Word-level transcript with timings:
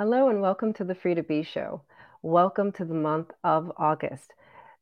Hello 0.00 0.30
and 0.30 0.40
welcome 0.40 0.72
to 0.72 0.84
the 0.84 0.94
Free 0.94 1.14
to 1.14 1.22
Be 1.22 1.42
Show. 1.42 1.82
Welcome 2.22 2.72
to 2.72 2.86
the 2.86 2.94
month 2.94 3.32
of 3.44 3.70
August. 3.76 4.32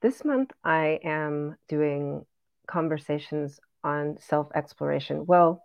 This 0.01 0.25
month 0.25 0.53
I 0.63 1.01
am 1.03 1.57
doing 1.69 2.25
conversations 2.69 3.59
on 3.83 4.19
self 4.21 4.47
exploration. 4.55 5.27
Well, 5.27 5.65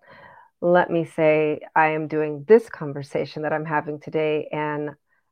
let 0.60 0.90
me 0.90 1.06
say 1.06 1.60
I 1.76 1.90
am 1.90 2.08
doing 2.08 2.46
this 2.48 2.68
conversation 2.68 3.44
that 3.44 3.54
I'm 3.54 3.64
having 3.64 4.00
today, 4.00 4.50
and 4.52 4.90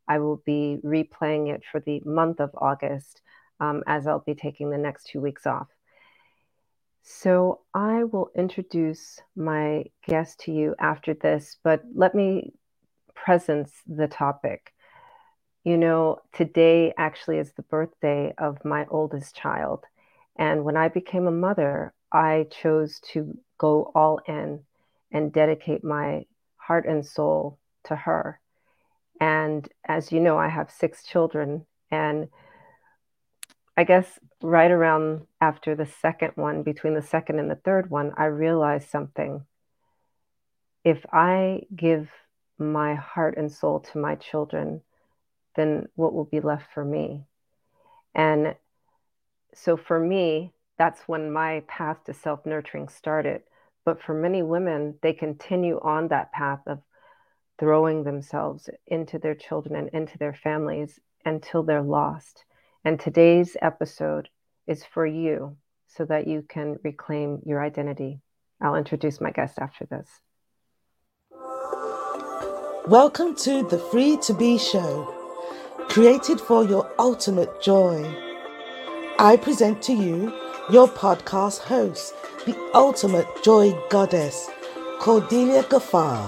I 0.08 0.20
will 0.20 0.44
be 0.46 0.78
replaying 0.86 1.52
it 1.52 1.64
for 1.72 1.80
the 1.80 2.00
month 2.06 2.40
of 2.40 2.52
August 2.54 3.24
um, 3.60 3.82
as 3.88 4.06
I'll 4.06 4.24
be 4.24 4.36
taking 4.36 4.70
the 4.70 4.78
next 4.78 5.08
two 5.08 5.20
weeks 5.20 5.48
off. 5.48 5.70
So 7.02 7.62
I 7.74 8.04
will 8.04 8.30
introduce 8.36 9.20
my 9.36 9.86
guest 10.08 10.42
to 10.42 10.52
you 10.52 10.76
after 10.80 11.16
this, 11.16 11.58
but 11.64 11.82
let 11.96 12.14
me 12.14 12.54
presence 13.24 13.72
the 13.88 14.08
topic. 14.08 14.74
You 15.64 15.78
know, 15.78 16.20
today 16.34 16.94
actually 16.98 17.38
is 17.38 17.54
the 17.54 17.62
birthday 17.62 18.34
of 18.38 18.66
my 18.66 18.86
oldest 18.90 19.36
child. 19.36 19.84
And 20.36 20.64
when 20.64 20.76
I 20.76 20.88
became 20.88 21.28
a 21.28 21.32
mother, 21.32 21.94
I 22.12 22.48
chose 22.50 23.00
to 23.12 23.38
go 23.58 23.92
all 23.94 24.20
in 24.28 24.62
and 25.12 25.32
dedicate 25.32 25.84
my 25.84 26.26
heart 26.58 26.86
and 26.88 27.06
soul 27.06 27.60
to 27.84 27.96
her. 27.96 28.40
And 29.20 29.68
as 29.86 30.12
you 30.12 30.20
know, 30.20 30.38
I 30.38 30.48
have 30.48 30.72
six 30.72 31.04
children. 31.04 31.66
And 31.92 32.30
I 33.78 33.84
guess 33.84 34.20
right 34.42 34.72
around 34.72 35.28
after 35.40 35.76
the 35.76 35.86
second 35.86 36.32
one, 36.36 36.64
between 36.64 36.96
the 36.96 37.02
second 37.04 37.38
and 37.38 37.52
the 37.52 37.56
third 37.56 37.92
one, 37.92 38.14
I 38.18 38.26
realized 38.26 38.90
something. 38.90 39.46
If 40.84 41.06
I 41.12 41.62
give 41.76 42.10
my 42.62 42.96
heart 42.96 43.36
and 43.38 43.52
soul 43.52 43.80
to 43.80 43.98
my 43.98 44.16
children, 44.16 44.82
then 45.56 45.88
what 45.96 46.14
will 46.14 46.26
be 46.26 46.40
left 46.40 46.72
for 46.74 46.86
me? 46.86 47.26
And 48.16 48.56
so 49.54 49.76
for 49.76 50.00
me, 50.00 50.54
that's 50.78 51.02
when 51.08 51.32
my 51.32 51.64
path 51.68 52.04
to 52.06 52.14
self 52.14 52.46
nurturing 52.46 52.88
started. 52.88 53.44
But 53.84 54.02
for 54.02 54.14
many 54.14 54.44
women, 54.44 54.96
they 55.02 55.14
continue 55.14 55.80
on 55.82 56.08
that 56.10 56.32
path 56.32 56.62
of 56.68 56.82
throwing 57.60 58.04
themselves 58.04 58.70
into 58.88 59.20
their 59.20 59.36
children 59.36 59.76
and 59.76 59.90
into 59.90 60.18
their 60.18 60.34
families 60.34 61.00
until 61.26 61.64
they're 61.64 61.82
lost. 61.82 62.46
And 62.84 63.00
today's 63.00 63.56
episode 63.62 64.30
is 64.68 64.84
for 64.84 65.06
you 65.06 65.58
so 65.88 66.06
that 66.06 66.28
you 66.28 66.44
can 66.48 66.78
reclaim 66.84 67.42
your 67.46 67.64
identity. 67.64 68.22
I'll 68.60 68.76
introduce 68.76 69.22
my 69.22 69.32
guest 69.32 69.60
after 69.60 69.86
this. 69.86 70.08
Welcome 72.88 73.36
to 73.36 73.62
the 73.62 73.78
Free 73.78 74.18
to 74.24 74.34
Be 74.34 74.58
Show, 74.58 75.14
created 75.88 76.42
for 76.42 76.64
your 76.64 76.92
ultimate 76.98 77.62
joy. 77.62 78.04
I 79.20 79.38
present 79.38 79.84
to 79.84 79.94
you 79.94 80.34
your 80.72 80.88
podcast 80.88 81.60
host, 81.60 82.16
the 82.48 82.58
ultimate 82.74 83.28
joy 83.44 83.78
goddess, 83.92 84.50
Cordelia 85.00 85.62
Gafar. 85.62 86.28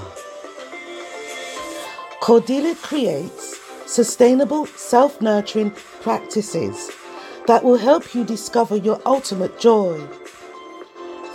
Cordelia 2.22 2.76
creates 2.76 3.59
sustainable 3.88 4.68
self 4.68 5.20
nurturing 5.22 5.72
practices 6.02 6.92
that 7.48 7.64
will 7.64 7.78
help 7.78 8.14
you 8.14 8.24
discover 8.24 8.78
your 8.78 9.02
ultimate 9.08 9.59
joy. 9.59 10.00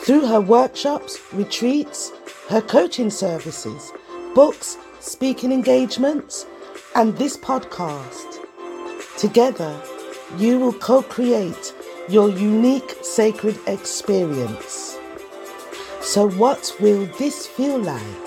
Through 0.03 0.27
her 0.27 0.41
workshops, 0.41 1.19
retreats, 1.33 2.13
her 2.51 2.61
coaching 2.61 3.11
services, 3.11 3.91
books, 4.33 4.79
speaking 5.01 5.53
engagements, 5.53 6.47
and 6.95 7.17
this 7.17 7.37
podcast. 7.37 8.39
Together, 9.17 9.81
you 10.37 10.59
will 10.59 10.73
co 10.73 11.03
create 11.03 11.75
your 12.09 12.29
unique 12.31 12.97
sacred 13.03 13.59
experience. 13.67 14.99
So, 16.01 16.31
what 16.31 16.75
will 16.81 17.07
this 17.19 17.47
feel 17.47 17.79
like? 17.79 18.27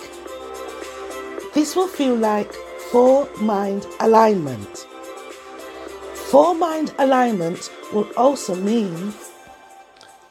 This 1.54 1.76
will 1.76 1.88
feel 1.88 2.16
like 2.16 2.54
four 2.92 3.30
mind 3.40 3.86
alignment. 4.00 4.88
Four 6.30 6.56
mind 6.56 6.94
alignment 6.98 7.70
will 7.92 8.08
also 8.16 8.56
mean 8.56 9.14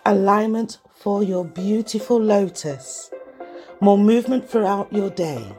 alignment 0.07 0.79
for 0.95 1.23
your 1.23 1.45
beautiful 1.45 2.19
lotus, 2.19 3.11
more 3.81 3.99
movement 3.99 4.49
throughout 4.49 4.91
your 4.93 5.11
day 5.11 5.55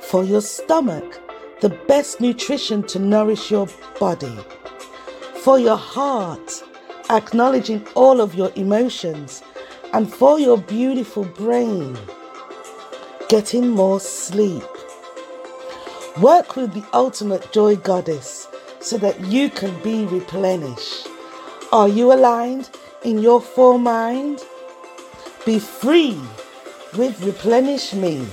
for 0.00 0.24
your 0.24 0.40
stomach, 0.40 1.20
the 1.60 1.70
best 1.88 2.20
nutrition 2.20 2.82
to 2.84 2.98
nourish 2.98 3.50
your 3.50 3.68
body. 3.98 4.36
For 5.42 5.58
your 5.58 5.76
heart, 5.76 6.62
acknowledging 7.10 7.86
all 7.94 8.20
of 8.20 8.34
your 8.34 8.52
emotions. 8.54 9.42
And 9.92 10.12
for 10.12 10.38
your 10.38 10.58
beautiful 10.58 11.24
brain, 11.24 11.96
getting 13.30 13.70
more 13.70 14.00
sleep. 14.00 14.62
Work 16.20 16.56
with 16.56 16.74
the 16.74 16.84
ultimate 16.92 17.50
joy 17.52 17.76
goddess 17.76 18.48
so 18.80 18.98
that 18.98 19.18
you 19.20 19.48
can 19.48 19.82
be 19.82 20.04
replenished. 20.06 21.08
Are 21.72 21.88
you 21.88 22.12
aligned 22.12 22.68
in 23.02 23.18
your 23.18 23.40
full 23.40 23.78
mind? 23.78 24.44
Be 25.46 25.58
free 25.58 26.20
with 26.96 27.22
Replenish 27.22 27.94
Me. 27.94 28.26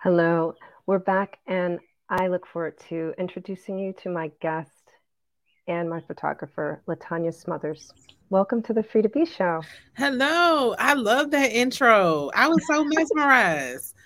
Hello, 0.00 0.54
we're 0.86 1.00
back, 1.00 1.40
and 1.48 1.80
I 2.08 2.28
look 2.28 2.46
forward 2.46 2.78
to 2.88 3.12
introducing 3.18 3.80
you 3.80 3.92
to 4.04 4.08
my 4.08 4.30
guest 4.40 4.70
and 5.66 5.90
my 5.90 6.00
photographer, 6.00 6.80
LaTonya 6.86 7.34
Smothers. 7.34 7.90
Welcome 8.30 8.62
to 8.62 8.72
the 8.72 8.84
Free 8.84 9.02
to 9.02 9.08
Be 9.08 9.26
Show. 9.26 9.60
Hello, 9.96 10.76
I 10.78 10.94
love 10.94 11.32
that 11.32 11.50
intro. 11.50 12.30
I 12.32 12.46
was 12.46 12.64
so 12.68 12.84
mesmerized. 12.84 13.96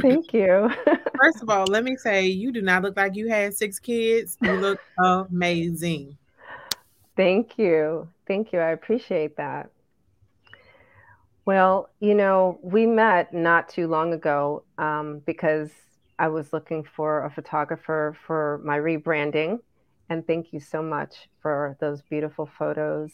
Thank 0.00 0.32
you. 0.32 0.70
First 0.86 1.42
of 1.42 1.50
all, 1.50 1.66
let 1.66 1.84
me 1.84 1.96
say 1.96 2.26
you 2.26 2.50
do 2.50 2.62
not 2.62 2.82
look 2.82 2.96
like 2.96 3.14
you 3.14 3.28
had 3.28 3.52
six 3.52 3.78
kids. 3.78 4.38
You 4.40 4.52
look 4.52 4.80
amazing. 4.98 6.16
Thank 7.14 7.58
you. 7.58 8.08
Thank 8.26 8.54
you. 8.54 8.60
I 8.60 8.70
appreciate 8.70 9.36
that. 9.36 9.70
Well, 11.46 11.88
you 12.00 12.14
know, 12.14 12.58
we 12.62 12.86
met 12.86 13.32
not 13.32 13.68
too 13.68 13.88
long 13.88 14.12
ago 14.12 14.64
um, 14.78 15.22
because 15.26 15.70
I 16.18 16.28
was 16.28 16.52
looking 16.52 16.84
for 16.84 17.24
a 17.24 17.30
photographer 17.30 18.16
for 18.26 18.60
my 18.64 18.78
rebranding. 18.78 19.58
And 20.10 20.26
thank 20.26 20.52
you 20.52 20.60
so 20.60 20.82
much 20.82 21.28
for 21.40 21.76
those 21.80 22.02
beautiful 22.02 22.48
photos. 22.58 23.12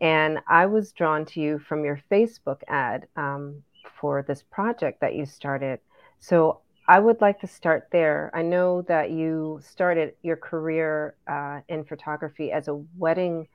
And 0.00 0.40
I 0.48 0.66
was 0.66 0.92
drawn 0.92 1.24
to 1.26 1.40
you 1.40 1.58
from 1.58 1.84
your 1.84 2.00
Facebook 2.10 2.60
ad 2.68 3.06
um, 3.16 3.62
for 3.98 4.22
this 4.22 4.42
project 4.42 5.00
that 5.00 5.14
you 5.14 5.24
started. 5.24 5.80
So 6.18 6.60
I 6.88 6.98
would 6.98 7.20
like 7.20 7.40
to 7.40 7.46
start 7.46 7.88
there. 7.90 8.30
I 8.34 8.42
know 8.42 8.82
that 8.82 9.10
you 9.10 9.60
started 9.62 10.14
your 10.22 10.36
career 10.36 11.14
uh, 11.26 11.60
in 11.68 11.84
photography 11.84 12.52
as 12.52 12.68
a 12.68 12.74
wedding 12.98 13.48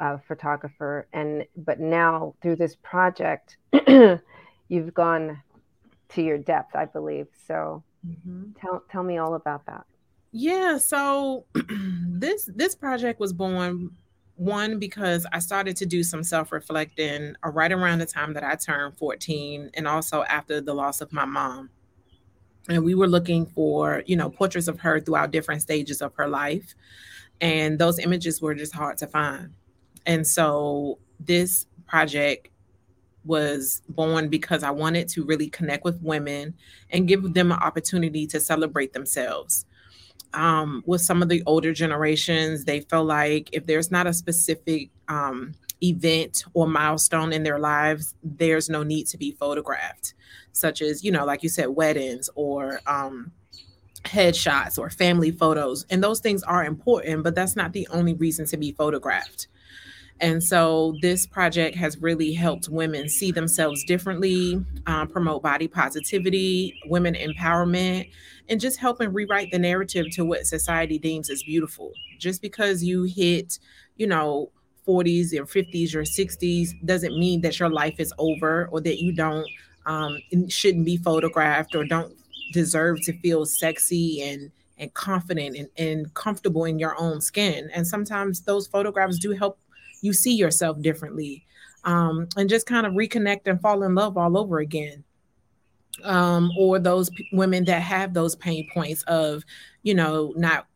uh, 0.00 0.18
photographer, 0.26 1.06
and 1.12 1.44
but 1.56 1.78
now 1.78 2.34
through 2.42 2.56
this 2.56 2.76
project, 2.82 3.58
you've 4.68 4.94
gone 4.94 5.40
to 6.10 6.22
your 6.22 6.38
depth, 6.38 6.74
I 6.74 6.86
believe. 6.86 7.26
So 7.46 7.84
mm-hmm. 8.06 8.52
tell 8.60 8.82
tell 8.90 9.02
me 9.02 9.18
all 9.18 9.34
about 9.34 9.66
that. 9.66 9.84
Yeah, 10.32 10.78
so 10.78 11.44
this 11.54 12.48
this 12.54 12.74
project 12.74 13.20
was 13.20 13.32
born 13.32 13.90
one 14.36 14.78
because 14.78 15.26
I 15.32 15.38
started 15.38 15.76
to 15.76 15.86
do 15.86 16.02
some 16.02 16.24
self-reflecting 16.24 17.34
right 17.44 17.70
around 17.70 17.98
the 17.98 18.06
time 18.06 18.32
that 18.32 18.42
I 18.42 18.54
turned 18.54 18.96
14 18.96 19.70
and 19.74 19.86
also 19.86 20.22
after 20.22 20.62
the 20.62 20.72
loss 20.72 21.02
of 21.02 21.12
my 21.12 21.26
mom. 21.26 21.68
And 22.66 22.82
we 22.82 22.94
were 22.94 23.06
looking 23.06 23.44
for, 23.44 24.02
you 24.06 24.16
know, 24.16 24.30
portraits 24.30 24.66
of 24.66 24.80
her 24.80 24.98
throughout 24.98 25.30
different 25.30 25.60
stages 25.60 26.00
of 26.00 26.14
her 26.14 26.26
life. 26.26 26.74
And 27.42 27.78
those 27.78 27.98
images 27.98 28.40
were 28.40 28.54
just 28.54 28.72
hard 28.72 28.96
to 28.98 29.06
find. 29.06 29.50
And 30.10 30.26
so 30.26 30.98
this 31.20 31.68
project 31.86 32.48
was 33.24 33.80
born 33.88 34.28
because 34.28 34.64
I 34.64 34.72
wanted 34.72 35.06
to 35.10 35.24
really 35.24 35.48
connect 35.48 35.84
with 35.84 36.02
women 36.02 36.54
and 36.90 37.06
give 37.06 37.32
them 37.32 37.52
an 37.52 37.60
opportunity 37.60 38.26
to 38.26 38.40
celebrate 38.40 38.92
themselves. 38.92 39.66
Um, 40.34 40.82
with 40.84 41.00
some 41.00 41.22
of 41.22 41.28
the 41.28 41.44
older 41.46 41.72
generations, 41.72 42.64
they 42.64 42.80
feel 42.80 43.04
like 43.04 43.50
if 43.52 43.66
there's 43.66 43.92
not 43.92 44.08
a 44.08 44.12
specific 44.12 44.90
um, 45.06 45.52
event 45.80 46.42
or 46.54 46.66
milestone 46.66 47.32
in 47.32 47.44
their 47.44 47.60
lives, 47.60 48.16
there's 48.24 48.68
no 48.68 48.82
need 48.82 49.06
to 49.08 49.16
be 49.16 49.30
photographed, 49.30 50.14
such 50.50 50.82
as, 50.82 51.04
you 51.04 51.12
know, 51.12 51.24
like 51.24 51.44
you 51.44 51.48
said, 51.48 51.68
weddings 51.68 52.28
or 52.34 52.80
um, 52.88 53.30
headshots 54.04 54.76
or 54.76 54.90
family 54.90 55.30
photos. 55.30 55.86
And 55.88 56.02
those 56.02 56.18
things 56.18 56.42
are 56.42 56.64
important, 56.64 57.22
but 57.22 57.36
that's 57.36 57.54
not 57.54 57.72
the 57.72 57.86
only 57.92 58.14
reason 58.14 58.44
to 58.46 58.56
be 58.56 58.72
photographed. 58.72 59.46
And 60.20 60.42
so 60.42 60.94
this 61.00 61.26
project 61.26 61.74
has 61.76 61.96
really 61.98 62.32
helped 62.32 62.68
women 62.68 63.08
see 63.08 63.32
themselves 63.32 63.84
differently, 63.84 64.62
um, 64.86 65.08
promote 65.08 65.42
body 65.42 65.66
positivity, 65.66 66.78
women 66.86 67.14
empowerment, 67.14 68.10
and 68.48 68.60
just 68.60 68.78
helping 68.78 69.12
rewrite 69.12 69.50
the 69.50 69.58
narrative 69.58 70.06
to 70.12 70.24
what 70.24 70.46
society 70.46 70.98
deems 70.98 71.30
as 71.30 71.42
beautiful. 71.42 71.92
Just 72.18 72.42
because 72.42 72.82
you 72.84 73.04
hit, 73.04 73.58
you 73.96 74.06
know, 74.06 74.50
40s 74.86 75.32
or 75.34 75.46
50s 75.46 75.94
or 75.94 76.02
60s 76.02 76.70
doesn't 76.84 77.18
mean 77.18 77.40
that 77.42 77.58
your 77.58 77.70
life 77.70 77.98
is 77.98 78.12
over 78.18 78.68
or 78.70 78.80
that 78.80 79.00
you 79.00 79.12
don't 79.12 79.46
um, 79.86 80.18
shouldn't 80.48 80.84
be 80.84 80.98
photographed 80.98 81.74
or 81.74 81.84
don't 81.84 82.14
deserve 82.52 83.00
to 83.02 83.18
feel 83.20 83.46
sexy 83.46 84.22
and 84.22 84.50
and 84.78 84.92
confident 84.94 85.56
and, 85.56 85.68
and 85.76 86.14
comfortable 86.14 86.64
in 86.64 86.78
your 86.78 86.98
own 86.98 87.20
skin. 87.20 87.70
And 87.74 87.86
sometimes 87.86 88.40
those 88.40 88.66
photographs 88.66 89.18
do 89.18 89.32
help 89.32 89.58
you 90.00 90.12
see 90.12 90.34
yourself 90.34 90.80
differently 90.80 91.44
um, 91.84 92.28
and 92.36 92.48
just 92.48 92.66
kind 92.66 92.86
of 92.86 92.94
reconnect 92.94 93.46
and 93.46 93.60
fall 93.60 93.82
in 93.82 93.94
love 93.94 94.16
all 94.16 94.36
over 94.36 94.58
again. 94.58 95.04
Um, 96.04 96.50
or 96.56 96.78
those 96.78 97.10
p- 97.10 97.28
women 97.32 97.64
that 97.66 97.82
have 97.82 98.14
those 98.14 98.34
pain 98.34 98.66
points 98.72 99.02
of, 99.02 99.44
you 99.82 99.94
know, 99.94 100.32
not 100.36 100.66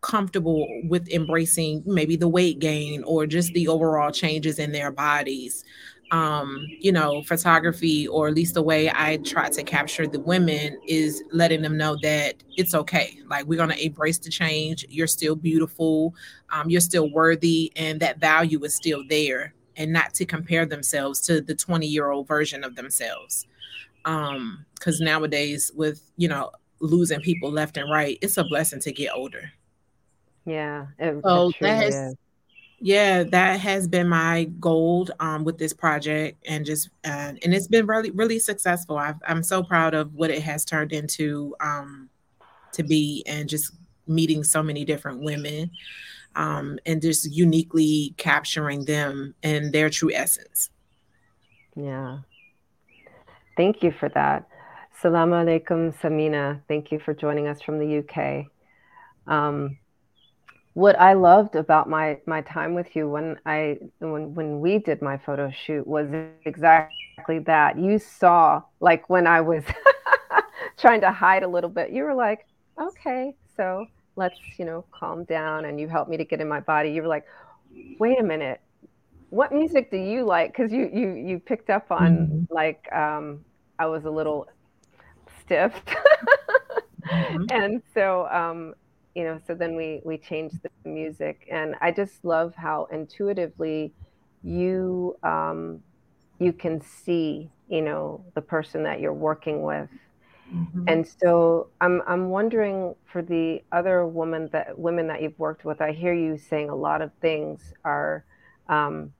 comfortable 0.00 0.68
with 0.84 1.08
embracing 1.08 1.82
maybe 1.84 2.14
the 2.14 2.28
weight 2.28 2.60
gain 2.60 3.02
or 3.02 3.26
just 3.26 3.52
the 3.54 3.66
overall 3.66 4.12
changes 4.12 4.60
in 4.60 4.70
their 4.70 4.92
bodies 4.92 5.64
um, 6.10 6.66
you 6.80 6.90
know, 6.90 7.22
photography, 7.22 8.08
or 8.08 8.28
at 8.28 8.34
least 8.34 8.54
the 8.54 8.62
way 8.62 8.90
I 8.90 9.18
try 9.18 9.50
to 9.50 9.62
capture 9.62 10.06
the 10.06 10.20
women 10.20 10.78
is 10.86 11.22
letting 11.32 11.62
them 11.62 11.76
know 11.76 11.96
that 12.02 12.36
it's 12.56 12.74
okay. 12.74 13.18
Like 13.26 13.46
we're 13.46 13.58
gonna 13.58 13.74
embrace 13.74 14.18
the 14.18 14.30
change. 14.30 14.86
You're 14.88 15.06
still 15.06 15.36
beautiful, 15.36 16.14
um, 16.50 16.70
you're 16.70 16.80
still 16.80 17.10
worthy, 17.10 17.72
and 17.76 18.00
that 18.00 18.18
value 18.18 18.62
is 18.64 18.74
still 18.74 19.02
there, 19.08 19.54
and 19.76 19.92
not 19.92 20.14
to 20.14 20.24
compare 20.24 20.64
themselves 20.64 21.20
to 21.22 21.40
the 21.40 21.54
20 21.54 21.86
year 21.86 22.10
old 22.10 22.26
version 22.26 22.64
of 22.64 22.74
themselves. 22.74 23.46
Um, 24.04 24.64
because 24.74 25.00
nowadays, 25.00 25.70
with 25.74 26.10
you 26.16 26.28
know, 26.28 26.52
losing 26.80 27.20
people 27.20 27.50
left 27.50 27.76
and 27.76 27.90
right, 27.90 28.18
it's 28.22 28.38
a 28.38 28.44
blessing 28.44 28.80
to 28.80 28.92
get 28.92 29.12
older. 29.14 29.50
Yeah, 30.46 30.86
it, 30.98 31.20
so 31.22 31.48
it 31.48 31.56
that 31.60 31.82
has, 31.82 31.94
is 31.94 32.16
yeah 32.80 33.22
that 33.24 33.60
has 33.60 33.88
been 33.88 34.08
my 34.08 34.44
goal 34.60 35.08
um, 35.20 35.44
with 35.44 35.58
this 35.58 35.72
project 35.72 36.42
and 36.46 36.64
just 36.64 36.90
uh, 37.04 37.32
and 37.42 37.54
it's 37.54 37.68
been 37.68 37.86
really 37.86 38.10
really 38.10 38.38
successful. 38.38 38.98
I 38.98 39.14
am 39.26 39.42
so 39.42 39.62
proud 39.62 39.94
of 39.94 40.14
what 40.14 40.30
it 40.30 40.42
has 40.42 40.64
turned 40.64 40.92
into 40.92 41.54
um, 41.60 42.08
to 42.72 42.82
be 42.82 43.22
and 43.26 43.48
just 43.48 43.72
meeting 44.06 44.44
so 44.44 44.62
many 44.62 44.84
different 44.84 45.22
women 45.22 45.70
um, 46.36 46.78
and 46.86 47.02
just 47.02 47.30
uniquely 47.30 48.14
capturing 48.16 48.84
them 48.84 49.34
and 49.42 49.72
their 49.72 49.90
true 49.90 50.10
essence. 50.14 50.70
Yeah. 51.76 52.18
Thank 53.56 53.82
you 53.82 53.92
for 53.92 54.08
that. 54.10 54.48
Salaam 55.00 55.30
alaikum 55.30 55.94
samina. 56.00 56.60
Thank 56.68 56.90
you 56.90 56.98
for 57.00 57.12
joining 57.12 57.46
us 57.48 57.60
from 57.60 57.78
the 57.78 57.98
uk 57.98 58.46
um, 59.28 59.78
what 60.78 60.96
I 61.00 61.14
loved 61.14 61.56
about 61.56 61.90
my 61.90 62.20
my 62.24 62.40
time 62.42 62.72
with 62.72 62.94
you 62.94 63.08
when 63.08 63.36
I 63.44 63.78
when 63.98 64.32
when 64.36 64.60
we 64.60 64.78
did 64.78 65.02
my 65.02 65.18
photo 65.18 65.50
shoot 65.50 65.84
was 65.84 66.06
exactly 66.44 67.40
that. 67.46 67.76
You 67.76 67.98
saw 67.98 68.62
like 68.78 69.10
when 69.10 69.26
I 69.26 69.40
was 69.40 69.64
trying 70.76 71.00
to 71.00 71.10
hide 71.10 71.42
a 71.42 71.48
little 71.48 71.68
bit, 71.68 71.90
you 71.90 72.04
were 72.04 72.14
like, 72.14 72.46
"Okay, 72.80 73.34
so 73.56 73.86
let's, 74.14 74.38
you 74.56 74.64
know, 74.64 74.84
calm 74.92 75.24
down." 75.24 75.64
And 75.64 75.80
you 75.80 75.88
helped 75.88 76.10
me 76.10 76.16
to 76.16 76.24
get 76.24 76.40
in 76.40 76.48
my 76.48 76.60
body. 76.60 76.90
You 76.90 77.02
were 77.02 77.08
like, 77.08 77.26
"Wait 77.98 78.20
a 78.20 78.22
minute. 78.22 78.60
What 79.30 79.50
music 79.50 79.90
do 79.90 79.96
you 79.96 80.24
like?" 80.24 80.54
Cuz 80.54 80.72
you 80.72 80.88
you 80.94 81.08
you 81.14 81.40
picked 81.40 81.70
up 81.70 81.90
on 81.90 82.16
mm-hmm. 82.16 82.54
like 82.54 82.88
um 82.92 83.44
I 83.80 83.86
was 83.86 84.04
a 84.04 84.10
little 84.10 84.46
stiff. 85.40 85.72
mm-hmm. 87.04 87.46
And 87.50 87.82
so 87.94 88.28
um 88.30 88.74
you 89.18 89.24
know 89.24 89.40
so 89.48 89.52
then 89.52 89.74
we 89.74 90.00
we 90.04 90.16
changed 90.16 90.60
the 90.62 90.88
music 90.88 91.48
and 91.50 91.74
i 91.80 91.90
just 91.90 92.24
love 92.24 92.54
how 92.54 92.86
intuitively 92.92 93.92
you 94.44 95.16
um 95.24 95.80
you 96.38 96.52
can 96.52 96.80
see 96.80 97.50
you 97.68 97.82
know 97.82 98.24
the 98.36 98.40
person 98.40 98.84
that 98.84 99.00
you're 99.00 99.12
working 99.12 99.64
with 99.64 99.90
mm-hmm. 100.54 100.84
and 100.86 101.04
so 101.20 101.66
i'm 101.80 102.00
i'm 102.06 102.28
wondering 102.28 102.94
for 103.06 103.20
the 103.20 103.60
other 103.72 104.06
women 104.06 104.48
that 104.52 104.78
women 104.78 105.08
that 105.08 105.20
you've 105.20 105.38
worked 105.38 105.64
with 105.64 105.80
i 105.80 105.90
hear 105.90 106.14
you 106.14 106.38
saying 106.38 106.70
a 106.70 106.76
lot 106.76 107.02
of 107.02 107.10
things 107.20 107.74
are 107.84 108.24
um 108.68 109.12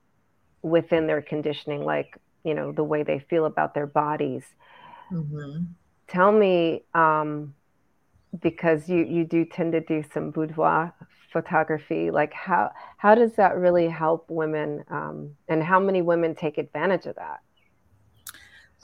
within 0.63 1.09
their 1.09 1.21
conditioning 1.21 1.85
like 1.85 2.17
you 2.45 2.55
know 2.55 2.71
the 2.71 2.85
way 2.85 3.03
they 3.03 3.19
feel 3.19 3.47
about 3.47 3.75
their 3.75 3.89
bodies 3.89 4.45
mm-hmm. 5.11 5.65
tell 6.07 6.31
me 6.31 6.85
um 6.95 7.53
because 8.41 8.89
you 8.89 9.05
you 9.05 9.25
do 9.25 9.45
tend 9.45 9.73
to 9.73 9.81
do 9.81 10.05
some 10.13 10.31
boudoir 10.31 10.93
photography 11.33 12.11
like 12.11 12.33
how 12.33 12.71
how 12.97 13.15
does 13.15 13.35
that 13.35 13.57
really 13.57 13.89
help 13.89 14.27
women 14.29 14.85
um, 14.91 15.35
and 15.49 15.63
how 15.63 15.79
many 15.79 16.03
women 16.03 16.35
take 16.35 16.59
advantage 16.59 17.07
of 17.07 17.17
that? 17.17 17.41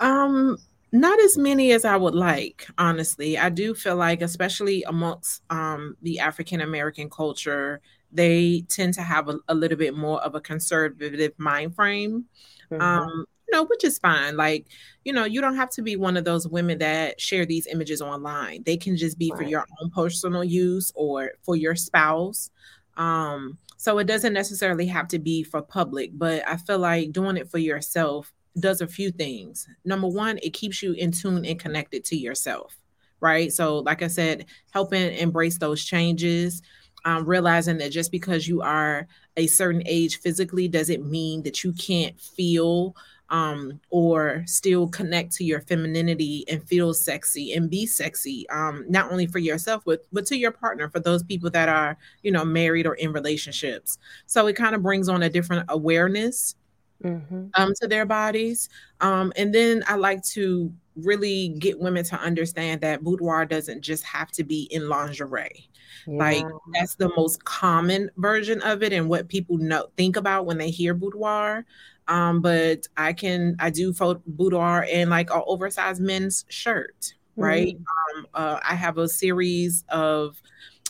Um 0.00 0.56
not 0.92 1.18
as 1.20 1.36
many 1.36 1.72
as 1.72 1.84
i 1.84 1.96
would 1.96 2.14
like 2.14 2.66
honestly. 2.78 3.36
I 3.36 3.48
do 3.48 3.74
feel 3.74 3.96
like 3.96 4.22
especially 4.22 4.84
amongst 4.84 5.42
um, 5.50 5.96
the 6.02 6.20
african 6.20 6.60
american 6.60 7.10
culture 7.10 7.80
they 8.14 8.64
tend 8.68 8.94
to 8.94 9.02
have 9.02 9.28
a, 9.28 9.38
a, 9.48 9.54
little 9.54 9.76
bit 9.76 9.96
more 9.96 10.22
of 10.22 10.36
a 10.36 10.40
conservative 10.40 11.32
mind 11.36 11.74
frame. 11.74 12.26
Mm-hmm. 12.70 12.80
um, 12.80 13.26
know, 13.54 13.64
which 13.64 13.84
is 13.84 13.98
fine. 13.98 14.36
Like, 14.36 14.66
you 15.04 15.12
know, 15.12 15.24
you 15.24 15.40
don't 15.40 15.56
have 15.56 15.70
to 15.70 15.82
be 15.82 15.96
one 15.96 16.16
of 16.16 16.24
those 16.24 16.46
women 16.46 16.78
that 16.78 17.20
share 17.20 17.46
these 17.46 17.66
images 17.66 18.02
online. 18.02 18.62
They 18.64 18.76
can 18.76 18.96
just 18.96 19.18
be 19.18 19.30
right. 19.30 19.38
for 19.38 19.48
your 19.48 19.64
own 19.80 19.90
personal 19.90 20.44
use 20.44 20.92
or 20.94 21.32
for 21.42 21.56
your 21.56 21.74
spouse. 21.76 22.50
Um, 22.96 23.58
so 23.76 23.98
it 23.98 24.06
doesn't 24.06 24.32
necessarily 24.32 24.86
have 24.86 25.08
to 25.08 25.18
be 25.18 25.42
for 25.42 25.62
public, 25.62 26.10
but 26.14 26.46
I 26.46 26.56
feel 26.56 26.78
like 26.78 27.12
doing 27.12 27.36
it 27.36 27.50
for 27.50 27.58
yourself 27.58 28.32
does 28.58 28.80
a 28.80 28.86
few 28.86 29.10
things. 29.10 29.66
Number 29.84 30.06
one, 30.06 30.38
it 30.42 30.52
keeps 30.52 30.82
you 30.82 30.92
in 30.92 31.12
tune 31.12 31.44
and 31.44 31.58
connected 31.58 32.04
to 32.06 32.16
yourself, 32.16 32.76
right? 33.20 33.52
So, 33.52 33.78
like 33.78 34.02
I 34.02 34.06
said, 34.06 34.46
helping 34.70 35.12
embrace 35.14 35.58
those 35.58 35.84
changes, 35.84 36.62
um, 37.04 37.26
realizing 37.26 37.78
that 37.78 37.90
just 37.90 38.10
because 38.10 38.48
you 38.48 38.62
are 38.62 39.06
a 39.36 39.46
certain 39.46 39.82
age 39.86 40.20
physically 40.20 40.68
doesn't 40.68 41.04
mean 41.04 41.42
that 41.42 41.64
you 41.64 41.72
can't 41.72 42.18
feel 42.20 42.96
um, 43.30 43.80
or 43.90 44.44
still 44.46 44.88
connect 44.88 45.32
to 45.32 45.44
your 45.44 45.60
femininity 45.60 46.44
and 46.48 46.66
feel 46.68 46.92
sexy 46.94 47.52
and 47.54 47.70
be 47.70 47.86
sexy, 47.86 48.48
um, 48.50 48.84
not 48.88 49.10
only 49.10 49.26
for 49.26 49.38
yourself, 49.38 49.82
but, 49.84 50.06
but 50.12 50.26
to 50.26 50.36
your 50.36 50.52
partner, 50.52 50.88
for 50.88 51.00
those 51.00 51.22
people 51.22 51.50
that 51.50 51.68
are, 51.68 51.96
you 52.22 52.30
know, 52.30 52.44
married 52.44 52.86
or 52.86 52.94
in 52.94 53.12
relationships. 53.12 53.98
So 54.26 54.46
it 54.46 54.56
kind 54.56 54.74
of 54.74 54.82
brings 54.82 55.08
on 55.08 55.22
a 55.22 55.30
different 55.30 55.66
awareness 55.68 56.54
mm-hmm. 57.02 57.46
um, 57.54 57.72
to 57.80 57.88
their 57.88 58.06
bodies. 58.06 58.68
Um, 59.00 59.32
and 59.36 59.54
then 59.54 59.82
I 59.86 59.96
like 59.96 60.22
to 60.26 60.72
really 60.96 61.48
get 61.58 61.78
women 61.78 62.04
to 62.04 62.20
understand 62.20 62.80
that 62.80 63.02
boudoir 63.02 63.44
doesn't 63.46 63.82
just 63.82 64.04
have 64.04 64.30
to 64.32 64.44
be 64.44 64.68
in 64.70 64.88
lingerie. 64.88 65.68
Yeah. 66.06 66.18
Like 66.18 66.44
that's 66.74 66.94
the 66.96 67.10
most 67.16 67.44
common 67.44 68.10
version 68.16 68.60
of 68.62 68.82
it 68.82 68.92
and 68.92 69.08
what 69.08 69.28
people 69.28 69.56
know 69.58 69.88
think 69.96 70.16
about 70.16 70.46
when 70.46 70.58
they 70.58 70.70
hear 70.70 70.94
boudoir. 70.94 71.64
Um, 72.08 72.40
but 72.40 72.86
I 72.96 73.12
can 73.12 73.56
I 73.58 73.70
do 73.70 73.94
boudoir 74.26 74.84
in 74.84 75.08
like 75.08 75.30
an 75.30 75.42
oversized 75.46 76.00
men's 76.00 76.44
shirt, 76.48 77.14
right? 77.36 77.76
Mm-hmm. 77.76 78.18
Um, 78.18 78.26
uh, 78.34 78.60
I 78.62 78.74
have 78.74 78.98
a 78.98 79.08
series 79.08 79.84
of 79.88 80.40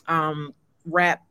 um, 0.09 0.55
wrap 0.85 1.25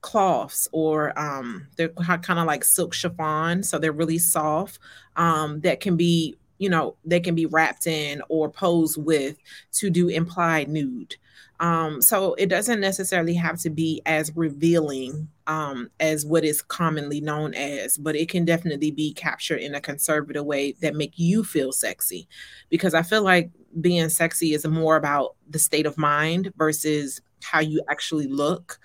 cloths 0.00 0.66
or 0.72 1.18
um, 1.18 1.66
they're 1.76 1.90
kind 1.90 2.38
of 2.38 2.46
like 2.46 2.64
silk 2.64 2.92
chiffon, 2.92 3.62
so 3.62 3.78
they're 3.78 3.92
really 3.92 4.18
soft. 4.18 4.78
Um, 5.16 5.60
that 5.60 5.80
can 5.80 5.96
be 5.96 6.36
you 6.58 6.68
know 6.68 6.96
they 7.04 7.20
can 7.20 7.34
be 7.34 7.46
wrapped 7.46 7.86
in 7.86 8.22
or 8.28 8.50
posed 8.50 9.02
with 9.02 9.36
to 9.72 9.90
do 9.90 10.08
implied 10.08 10.68
nude. 10.68 11.16
Um, 11.60 12.00
so 12.00 12.32
it 12.34 12.48
doesn't 12.48 12.80
necessarily 12.80 13.34
have 13.34 13.60
to 13.60 13.70
be 13.70 14.00
as 14.06 14.34
revealing 14.34 15.28
um, 15.46 15.90
as 16.00 16.24
what 16.24 16.42
is 16.42 16.62
commonly 16.62 17.20
known 17.20 17.52
as, 17.54 17.98
but 17.98 18.16
it 18.16 18.30
can 18.30 18.46
definitely 18.46 18.90
be 18.90 19.12
captured 19.12 19.60
in 19.60 19.74
a 19.74 19.80
conservative 19.80 20.46
way 20.46 20.72
that 20.80 20.94
make 20.96 21.18
you 21.18 21.44
feel 21.44 21.70
sexy. 21.70 22.26
Because 22.70 22.94
I 22.94 23.02
feel 23.02 23.22
like 23.22 23.50
being 23.80 24.08
sexy 24.08 24.54
is 24.54 24.66
more 24.66 24.96
about 24.96 25.36
the 25.48 25.58
state 25.58 25.84
of 25.86 25.98
mind 25.98 26.50
versus 26.56 27.20
how 27.42 27.60
you 27.60 27.82
actually 27.90 28.26
look. 28.26 28.78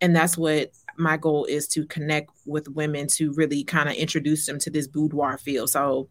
And 0.00 0.14
that's 0.14 0.36
what 0.36 0.70
my 0.98 1.16
goal 1.16 1.44
is 1.44 1.68
to 1.68 1.86
connect 1.86 2.30
with 2.46 2.68
women 2.68 3.06
to 3.08 3.32
really 3.32 3.64
kind 3.64 3.88
of 3.88 3.94
introduce 3.94 4.46
them 4.46 4.58
to 4.60 4.70
this 4.70 4.86
boudoir 4.86 5.38
feel. 5.38 5.66
So 5.66 6.08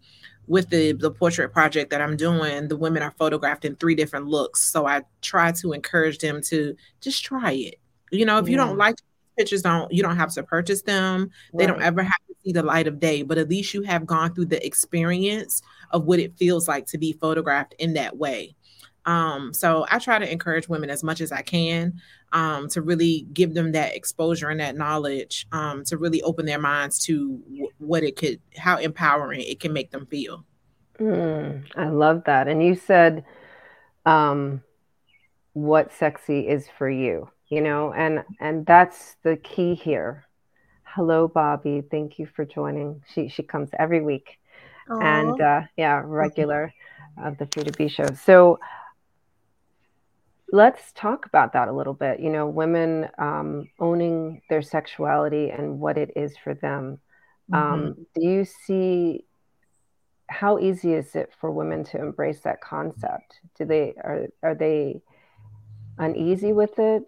with 0.47 0.69
the 0.69 0.93
mm-hmm. 0.93 0.99
the 0.99 1.11
portrait 1.11 1.53
project 1.53 1.89
that 1.91 2.01
I'm 2.01 2.17
doing, 2.17 2.67
the 2.67 2.77
women 2.77 3.03
are 3.03 3.13
photographed 3.17 3.65
in 3.65 3.75
three 3.75 3.95
different 3.95 4.27
looks. 4.27 4.71
So 4.71 4.85
I 4.85 5.03
try 5.21 5.51
to 5.53 5.73
encourage 5.73 6.19
them 6.19 6.41
to 6.43 6.75
just 7.01 7.23
try 7.23 7.51
it. 7.51 7.75
You 8.11 8.25
know, 8.25 8.37
if 8.37 8.45
yeah. 8.45 8.51
you 8.51 8.57
don't 8.57 8.77
like 8.77 8.95
pictures, 9.37 9.61
don't 9.61 9.91
you 9.91 10.01
don't 10.01 10.15
have 10.15 10.33
to 10.33 10.43
purchase 10.43 10.81
them. 10.81 11.29
Right. 11.53 11.59
They 11.59 11.67
don't 11.67 11.81
ever 11.81 12.01
have 12.01 12.27
to 12.27 12.35
see 12.43 12.51
the 12.53 12.63
light 12.63 12.87
of 12.87 12.99
day, 12.99 13.23
but 13.23 13.37
at 13.37 13.49
least 13.49 13.73
you 13.73 13.83
have 13.83 14.05
gone 14.05 14.33
through 14.33 14.45
the 14.45 14.65
experience 14.65 15.61
of 15.91 16.05
what 16.05 16.19
it 16.19 16.37
feels 16.37 16.67
like 16.67 16.85
to 16.87 16.97
be 16.97 17.13
photographed 17.13 17.75
in 17.79 17.93
that 17.93 18.17
way. 18.17 18.55
Um, 19.07 19.53
so 19.53 19.85
I 19.89 19.99
try 19.99 20.19
to 20.19 20.29
encourage 20.29 20.67
women 20.67 20.89
as 20.89 21.01
much 21.01 21.21
as 21.21 21.31
I 21.31 21.41
can 21.41 22.01
um, 22.33 22.67
to 22.69 22.81
really 22.81 23.25
give 23.31 23.53
them 23.53 23.71
that 23.71 23.95
exposure 23.95 24.49
and 24.49 24.59
that 24.59 24.75
knowledge 24.75 25.47
um, 25.53 25.85
to 25.85 25.97
really 25.97 26.21
open 26.23 26.45
their 26.45 26.59
minds 26.59 26.99
to 27.05 27.37
w- 27.37 27.69
what 27.77 28.03
it 28.03 28.17
could, 28.17 28.41
how 28.57 28.77
empowering 28.77 29.41
it 29.41 29.61
can 29.61 29.71
make 29.71 29.91
them 29.91 30.05
feel. 30.07 30.45
Mm, 30.99 31.63
I 31.75 31.87
love 31.87 32.23
that. 32.25 32.49
And 32.49 32.61
you 32.61 32.75
said 32.75 33.23
um, 34.05 34.61
what 35.53 35.93
sexy 35.93 36.45
is 36.45 36.67
for 36.77 36.89
you, 36.89 37.29
you 37.47 37.61
know, 37.61 37.93
and 37.93 38.25
and 38.41 38.65
that's 38.65 39.15
the 39.23 39.37
key 39.37 39.73
here. 39.73 40.25
Hello, 40.83 41.29
Bobby. 41.29 41.81
Thank 41.89 42.19
you 42.19 42.27
for 42.35 42.43
joining. 42.43 43.03
She 43.13 43.29
she 43.29 43.43
comes 43.43 43.69
every 43.79 44.01
week, 44.01 44.37
Aww. 44.89 45.01
and 45.01 45.41
uh, 45.41 45.61
yeah, 45.77 46.01
regular 46.03 46.73
of 47.23 47.37
the 47.37 47.47
Free 47.47 47.63
to 47.63 47.71
Be 47.71 47.87
show. 47.87 48.07
So 48.25 48.59
let's 50.51 50.91
talk 50.93 51.25
about 51.25 51.53
that 51.53 51.67
a 51.67 51.73
little 51.73 51.93
bit. 51.93 52.19
You 52.19 52.29
know, 52.29 52.47
women 52.47 53.09
um, 53.17 53.69
owning 53.79 54.41
their 54.49 54.61
sexuality 54.61 55.49
and 55.49 55.79
what 55.79 55.97
it 55.97 56.11
is 56.15 56.35
for 56.37 56.53
them. 56.53 56.99
Um, 57.53 57.61
mm-hmm. 57.61 57.83
Um, 57.85 58.05
do 58.15 58.21
you 58.21 58.45
see 58.45 59.25
how 60.29 60.59
easy 60.59 60.93
is 60.93 61.15
it 61.15 61.31
for 61.39 61.51
women 61.51 61.83
to 61.85 61.99
embrace 61.99 62.41
that 62.41 62.61
concept? 62.61 63.39
Do 63.57 63.65
they 63.65 63.93
are 64.03 64.27
are 64.43 64.55
they 64.55 65.01
uneasy 65.97 66.53
with 66.53 66.77
it? 66.77 67.03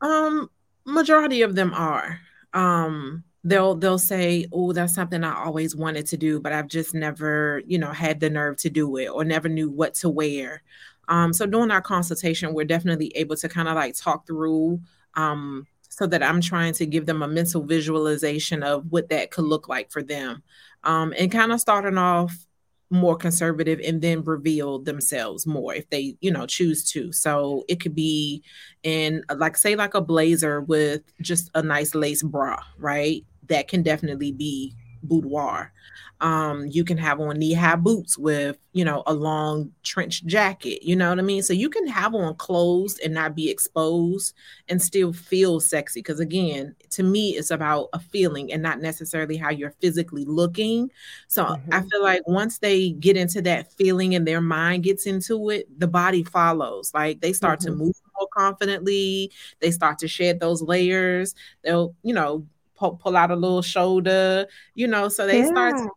Um, 0.00 0.50
majority 0.84 1.42
of 1.42 1.54
them 1.54 1.72
are. 1.74 2.20
Um, 2.54 3.24
they'll 3.44 3.74
they'll 3.74 3.98
say, 3.98 4.46
"Oh, 4.52 4.72
that's 4.72 4.94
something 4.94 5.22
I 5.22 5.44
always 5.44 5.76
wanted 5.76 6.06
to 6.06 6.16
do, 6.16 6.40
but 6.40 6.52
I've 6.52 6.68
just 6.68 6.94
never, 6.94 7.62
you 7.66 7.78
know, 7.78 7.92
had 7.92 8.20
the 8.20 8.30
nerve 8.30 8.56
to 8.58 8.70
do 8.70 8.96
it 8.96 9.08
or 9.08 9.24
never 9.24 9.48
knew 9.48 9.70
what 9.70 9.94
to 9.94 10.08
wear." 10.08 10.62
Um, 11.08 11.32
so 11.32 11.46
during 11.46 11.70
our 11.70 11.82
consultation, 11.82 12.54
we're 12.54 12.64
definitely 12.64 13.12
able 13.16 13.36
to 13.36 13.48
kind 13.48 13.68
of 13.68 13.74
like 13.74 13.96
talk 13.96 14.26
through 14.26 14.80
um, 15.14 15.66
so 15.88 16.06
that 16.06 16.22
I'm 16.22 16.40
trying 16.40 16.74
to 16.74 16.86
give 16.86 17.06
them 17.06 17.22
a 17.22 17.28
mental 17.28 17.62
visualization 17.62 18.62
of 18.62 18.86
what 18.90 19.08
that 19.08 19.30
could 19.30 19.44
look 19.44 19.68
like 19.68 19.90
for 19.90 20.02
them. 20.02 20.42
Um, 20.84 21.12
and 21.18 21.32
kind 21.32 21.50
of 21.50 21.60
starting 21.60 21.98
off 21.98 22.46
more 22.90 23.16
conservative 23.16 23.80
and 23.84 24.00
then 24.00 24.22
reveal 24.24 24.78
themselves 24.78 25.46
more 25.46 25.74
if 25.74 25.88
they 25.90 26.16
you 26.20 26.30
know 26.30 26.46
choose 26.46 26.90
to. 26.92 27.12
So 27.12 27.64
it 27.68 27.80
could 27.80 27.94
be 27.94 28.42
in 28.82 29.24
like 29.36 29.56
say 29.56 29.76
like 29.76 29.94
a 29.94 30.00
blazer 30.00 30.60
with 30.60 31.02
just 31.20 31.50
a 31.54 31.62
nice 31.62 31.94
lace 31.94 32.22
bra 32.22 32.62
right? 32.78 33.24
That 33.48 33.68
can 33.68 33.82
definitely 33.82 34.32
be 34.32 34.74
boudoir 35.02 35.72
um, 36.20 36.66
you 36.66 36.84
can 36.84 36.98
have 36.98 37.20
on 37.20 37.38
knee 37.38 37.52
high 37.52 37.76
boots 37.76 38.18
with, 38.18 38.58
you 38.72 38.84
know, 38.84 39.02
a 39.06 39.14
long 39.14 39.70
trench 39.84 40.24
jacket. 40.26 40.84
You 40.84 40.96
know 40.96 41.10
what 41.10 41.18
I 41.18 41.22
mean? 41.22 41.42
So 41.42 41.52
you 41.52 41.70
can 41.70 41.86
have 41.86 42.14
on 42.14 42.34
clothes 42.34 42.98
and 42.98 43.14
not 43.14 43.36
be 43.36 43.48
exposed 43.48 44.34
and 44.68 44.82
still 44.82 45.12
feel 45.12 45.60
sexy. 45.60 46.00
Because 46.00 46.18
again, 46.18 46.74
to 46.90 47.02
me, 47.02 47.30
it's 47.30 47.50
about 47.50 47.88
a 47.92 48.00
feeling 48.00 48.52
and 48.52 48.62
not 48.62 48.80
necessarily 48.80 49.36
how 49.36 49.50
you're 49.50 49.74
physically 49.80 50.24
looking. 50.24 50.90
So 51.28 51.44
mm-hmm. 51.44 51.72
I 51.72 51.82
feel 51.82 52.02
like 52.02 52.26
once 52.26 52.58
they 52.58 52.90
get 52.90 53.16
into 53.16 53.40
that 53.42 53.72
feeling 53.72 54.14
and 54.14 54.26
their 54.26 54.40
mind 54.40 54.82
gets 54.82 55.06
into 55.06 55.50
it, 55.50 55.66
the 55.78 55.88
body 55.88 56.24
follows. 56.24 56.92
Like 56.92 57.20
they 57.20 57.32
start 57.32 57.60
mm-hmm. 57.60 57.78
to 57.78 57.84
move 57.84 57.94
more 58.18 58.28
confidently, 58.36 59.30
they 59.60 59.70
start 59.70 59.98
to 60.00 60.08
shed 60.08 60.40
those 60.40 60.62
layers. 60.62 61.36
They'll, 61.62 61.94
you 62.02 62.14
know, 62.14 62.44
pull, 62.78 62.96
pull 62.96 63.16
out 63.16 63.30
a 63.30 63.36
little 63.36 63.62
shoulder, 63.62 64.46
you 64.74 64.86
know, 64.86 65.08
so 65.08 65.26
they 65.26 65.40
yeah. 65.40 65.46
start 65.46 65.76
to 65.76 65.88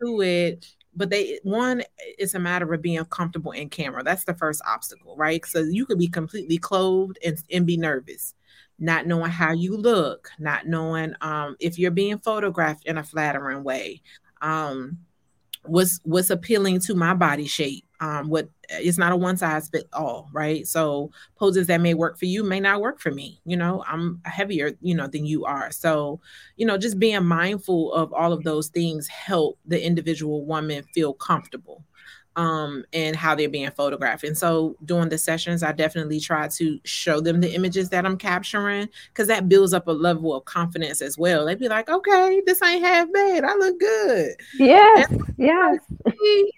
to 0.00 0.22
it 0.22 0.66
but 0.94 1.10
they 1.10 1.38
one 1.42 1.82
it's 1.98 2.34
a 2.34 2.38
matter 2.38 2.72
of 2.72 2.82
being 2.82 3.04
comfortable 3.06 3.52
in 3.52 3.68
camera. 3.68 4.02
That's 4.02 4.24
the 4.24 4.34
first 4.34 4.62
obstacle 4.66 5.16
right? 5.16 5.44
So 5.46 5.60
you 5.60 5.86
could 5.86 5.98
be 5.98 6.08
completely 6.08 6.58
clothed 6.58 7.18
and, 7.24 7.42
and 7.50 7.66
be 7.66 7.76
nervous 7.76 8.34
not 8.78 9.06
knowing 9.06 9.30
how 9.30 9.52
you 9.52 9.76
look 9.76 10.30
not 10.38 10.66
knowing 10.66 11.14
um, 11.20 11.56
if 11.60 11.78
you're 11.78 11.90
being 11.90 12.18
photographed 12.18 12.86
in 12.86 12.98
a 12.98 13.04
flattering 13.04 13.62
way. 13.62 14.02
Um, 14.42 14.98
what's 15.64 16.00
what's 16.04 16.30
appealing 16.30 16.80
to 16.80 16.94
my 16.94 17.14
body 17.14 17.46
shape 17.46 17.84
um, 18.00 18.28
what 18.28 18.48
it's 18.70 18.98
not 18.98 19.12
a 19.12 19.16
one 19.16 19.36
size 19.36 19.68
fit 19.68 19.88
all, 19.92 20.28
right? 20.32 20.66
So 20.66 21.10
poses 21.36 21.66
that 21.66 21.80
may 21.80 21.92
work 21.94 22.18
for 22.18 22.24
you 22.24 22.42
may 22.42 22.60
not 22.60 22.80
work 22.80 22.98
for 23.00 23.10
me. 23.10 23.40
You 23.44 23.56
know, 23.56 23.84
I'm 23.86 24.20
heavier, 24.24 24.72
you 24.80 24.94
know, 24.94 25.06
than 25.06 25.26
you 25.26 25.44
are. 25.44 25.70
So, 25.70 26.20
you 26.56 26.64
know, 26.64 26.78
just 26.78 26.98
being 26.98 27.24
mindful 27.24 27.92
of 27.92 28.12
all 28.14 28.32
of 28.32 28.42
those 28.44 28.68
things 28.68 29.06
help 29.08 29.58
the 29.66 29.84
individual 29.84 30.46
woman 30.46 30.84
feel 30.94 31.12
comfortable 31.12 31.84
um, 32.36 32.84
and 32.92 33.16
how 33.16 33.34
they're 33.34 33.48
being 33.48 33.70
photographed. 33.70 34.24
And 34.24 34.36
so 34.36 34.76
during 34.84 35.08
the 35.08 35.18
sessions, 35.18 35.62
I 35.62 35.72
definitely 35.72 36.20
try 36.20 36.48
to 36.48 36.78
show 36.84 37.20
them 37.20 37.40
the 37.40 37.52
images 37.54 37.90
that 37.90 38.06
I'm 38.06 38.16
capturing 38.16 38.88
because 39.08 39.28
that 39.28 39.48
builds 39.48 39.72
up 39.72 39.88
a 39.88 39.92
level 39.92 40.34
of 40.34 40.44
confidence 40.44 41.02
as 41.02 41.18
well. 41.18 41.46
They'd 41.46 41.58
be 41.58 41.68
like, 41.68 41.88
okay, 41.88 42.42
this 42.46 42.62
ain't 42.62 42.84
half 42.84 43.12
bad. 43.12 43.44
I 43.44 43.54
look 43.56 43.78
good. 43.80 44.34
Yes. 44.58 45.12
Yes. 45.36 45.78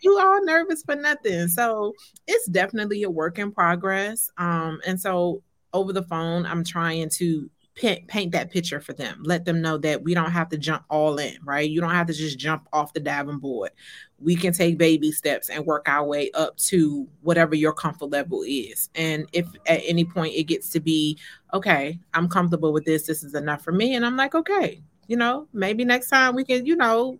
you 0.03 0.19
all 0.19 0.45
nervous 0.45 0.83
for 0.83 0.97
nothing. 0.97 1.49
So 1.49 1.95
it's 2.27 2.49
definitely 2.49 3.03
a 3.03 3.11
work 3.11 3.39
in 3.39 3.53
progress. 3.53 4.31
Um, 4.39 4.81
and 4.87 5.01
so 5.01 5.43
over 5.73 5.93
the 5.93 6.03
phone, 6.03 6.45
I'm 6.47 6.65
trying 6.65 7.09
to 7.19 7.49
paint, 7.75 8.07
paint 8.07 8.33
that 8.33 8.51
picture 8.51 8.81
for 8.81 8.93
them. 8.93 9.23
Let 9.25 9.45
them 9.45 9.63
know 9.63 9.79
that 9.79 10.03
we 10.03 10.15
don't 10.15 10.31
have 10.31 10.49
to 10.51 10.59
jump 10.59 10.85
all 10.91 11.19
in, 11.19 11.37
right? 11.45 11.69
You 11.69 11.81
don't 11.81 11.91
have 11.91 12.07
to 12.09 12.13
just 12.13 12.39
jump 12.39 12.69
off 12.73 12.93
the 12.93 13.01
diving 13.01 13.39
board. 13.39 13.71
We 14.19 14.37
can 14.37 14.53
take 14.53 14.79
baby 14.79 15.11
steps 15.11 15.49
and 15.49 15.67
work 15.67 15.89
our 15.89 16.05
way 16.05 16.31
up 16.33 16.57
to 16.59 17.09
whatever 17.23 17.55
your 17.55 17.73
comfort 17.73 18.11
level 18.11 18.43
is. 18.47 18.91
And 18.95 19.27
if 19.33 19.47
at 19.67 19.81
any 19.85 20.05
point 20.05 20.35
it 20.35 20.45
gets 20.45 20.71
to 20.71 20.81
be, 20.81 21.19
okay, 21.55 21.99
I'm 22.15 22.29
comfortable 22.29 22.73
with 22.73 22.85
this, 22.85 23.07
this 23.07 23.25
is 23.25 23.35
enough 23.35 23.63
for 23.63 23.73
me. 23.73 23.95
And 23.95 24.05
I'm 24.05 24.17
like, 24.17 24.35
okay, 24.35 24.83
you 25.09 25.17
know, 25.17 25.49
maybe 25.53 25.85
next 25.85 26.09
time 26.09 26.35
we 26.35 26.45
can, 26.45 26.67
you 26.67 26.77
know, 26.77 27.19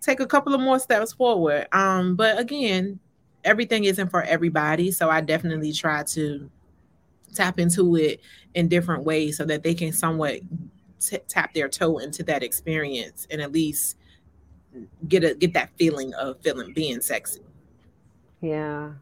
take 0.00 0.20
a 0.20 0.26
couple 0.26 0.54
of 0.54 0.60
more 0.60 0.78
steps 0.78 1.12
forward. 1.12 1.66
Um, 1.72 2.16
but 2.16 2.38
again, 2.38 3.00
everything 3.44 3.84
isn't 3.84 4.10
for 4.10 4.22
everybody. 4.22 4.90
So 4.90 5.08
I 5.08 5.20
definitely 5.20 5.72
try 5.72 6.02
to 6.04 6.50
tap 7.36 7.58
into 7.58 7.96
it 7.96 8.20
in 8.54 8.68
different 8.68 9.04
ways 9.04 9.36
so 9.36 9.44
that 9.44 9.62
they 9.62 9.74
can 9.74 9.92
somewhat 9.92 10.40
t- 11.00 11.18
tap 11.28 11.54
their 11.54 11.68
toe 11.68 11.98
into 11.98 12.22
that 12.24 12.42
experience 12.42 13.26
and 13.30 13.40
at 13.40 13.52
least 13.52 13.96
get 15.08 15.24
a 15.24 15.34
get 15.34 15.52
that 15.54 15.70
feeling 15.78 16.12
of 16.14 16.40
feeling 16.40 16.72
being 16.72 17.00
sexy. 17.00 17.40
Yeah. 18.40 18.92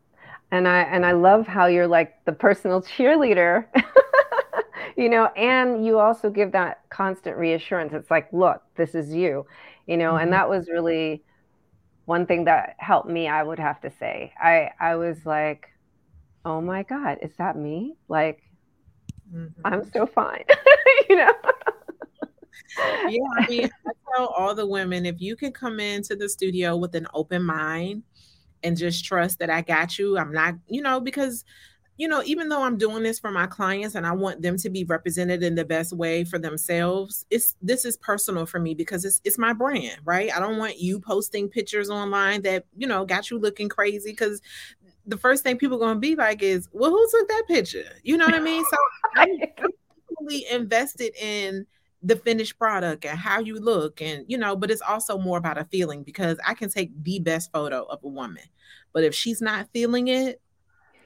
And 0.50 0.68
I 0.68 0.82
and 0.82 1.04
I 1.04 1.12
love 1.12 1.46
how 1.46 1.66
you're 1.66 1.86
like 1.86 2.24
the 2.24 2.32
personal 2.32 2.82
cheerleader. 2.82 3.66
you 4.96 5.08
know, 5.08 5.26
and 5.36 5.84
you 5.84 5.98
also 5.98 6.30
give 6.30 6.52
that 6.52 6.82
constant 6.90 7.36
reassurance. 7.36 7.92
It's 7.92 8.10
like, 8.10 8.32
look, 8.32 8.62
this 8.76 8.94
is 8.94 9.12
you. 9.12 9.46
You 9.86 9.96
know, 9.96 10.12
mm-hmm. 10.12 10.24
and 10.24 10.32
that 10.32 10.48
was 10.48 10.68
really 10.68 11.22
one 12.04 12.26
thing 12.26 12.44
that 12.44 12.76
helped 12.78 13.08
me, 13.08 13.28
I 13.28 13.42
would 13.42 13.58
have 13.58 13.80
to 13.80 13.90
say. 13.98 14.32
I 14.40 14.70
I 14.80 14.96
was 14.96 15.24
like, 15.24 15.68
oh 16.44 16.60
my 16.60 16.82
God, 16.82 17.18
is 17.22 17.32
that 17.38 17.56
me? 17.56 17.96
Like, 18.08 18.42
mm-hmm. 19.32 19.60
I'm 19.64 19.84
so 19.90 20.06
fine, 20.06 20.44
you 21.08 21.16
know? 21.16 21.32
yeah, 23.08 23.22
I 23.38 23.46
mean, 23.48 23.70
I 23.86 23.90
tell 24.14 24.26
all 24.26 24.54
the 24.54 24.66
women 24.66 25.06
if 25.06 25.20
you 25.20 25.36
can 25.36 25.52
come 25.52 25.80
into 25.80 26.16
the 26.16 26.28
studio 26.28 26.76
with 26.76 26.94
an 26.94 27.06
open 27.14 27.42
mind 27.42 28.02
and 28.62 28.76
just 28.76 29.04
trust 29.04 29.38
that 29.40 29.50
I 29.50 29.62
got 29.62 29.98
you, 29.98 30.18
I'm 30.18 30.32
not, 30.32 30.54
you 30.68 30.82
know, 30.82 31.00
because 31.00 31.44
you 31.96 32.08
know, 32.08 32.22
even 32.24 32.48
though 32.48 32.62
I'm 32.62 32.76
doing 32.76 33.04
this 33.04 33.20
for 33.20 33.30
my 33.30 33.46
clients 33.46 33.94
and 33.94 34.04
I 34.04 34.12
want 34.12 34.42
them 34.42 34.56
to 34.58 34.68
be 34.68 34.82
represented 34.82 35.44
in 35.44 35.54
the 35.54 35.64
best 35.64 35.92
way 35.92 36.24
for 36.24 36.40
themselves, 36.40 37.24
it's 37.30 37.54
this 37.62 37.84
is 37.84 37.96
personal 37.96 38.46
for 38.46 38.58
me 38.58 38.74
because 38.74 39.04
it's 39.04 39.20
it's 39.22 39.38
my 39.38 39.52
brand, 39.52 39.98
right? 40.04 40.34
I 40.34 40.40
don't 40.40 40.58
want 40.58 40.78
you 40.78 40.98
posting 40.98 41.48
pictures 41.48 41.90
online 41.90 42.42
that, 42.42 42.64
you 42.76 42.88
know, 42.88 43.04
got 43.04 43.30
you 43.30 43.38
looking 43.38 43.68
crazy 43.68 44.10
because 44.10 44.42
the 45.06 45.18
first 45.18 45.42
thing 45.42 45.58
people 45.58 45.76
are 45.76 45.86
going 45.86 45.96
to 45.96 46.00
be 46.00 46.16
like 46.16 46.42
is, 46.42 46.68
well, 46.72 46.90
who 46.90 47.08
took 47.10 47.28
that 47.28 47.44
picture? 47.48 47.84
You 48.02 48.16
know 48.16 48.26
what 48.26 48.34
I 48.34 48.40
mean? 48.40 48.64
So 48.64 48.76
I'm 49.16 49.38
really 50.20 50.46
invested 50.50 51.14
in 51.20 51.66
the 52.02 52.16
finished 52.16 52.58
product 52.58 53.06
and 53.06 53.18
how 53.18 53.40
you 53.40 53.58
look 53.58 54.02
and 54.02 54.26
you 54.28 54.36
know 54.36 54.54
but 54.54 54.70
it's 54.70 54.82
also 54.82 55.16
more 55.16 55.38
about 55.38 55.56
a 55.56 55.64
feeling 55.64 56.02
because 56.02 56.38
i 56.46 56.52
can 56.52 56.68
take 56.68 56.90
the 57.02 57.18
best 57.18 57.50
photo 57.50 57.84
of 57.84 57.98
a 58.04 58.08
woman 58.08 58.42
but 58.92 59.04
if 59.04 59.14
she's 59.14 59.40
not 59.40 59.66
feeling 59.72 60.08
it 60.08 60.38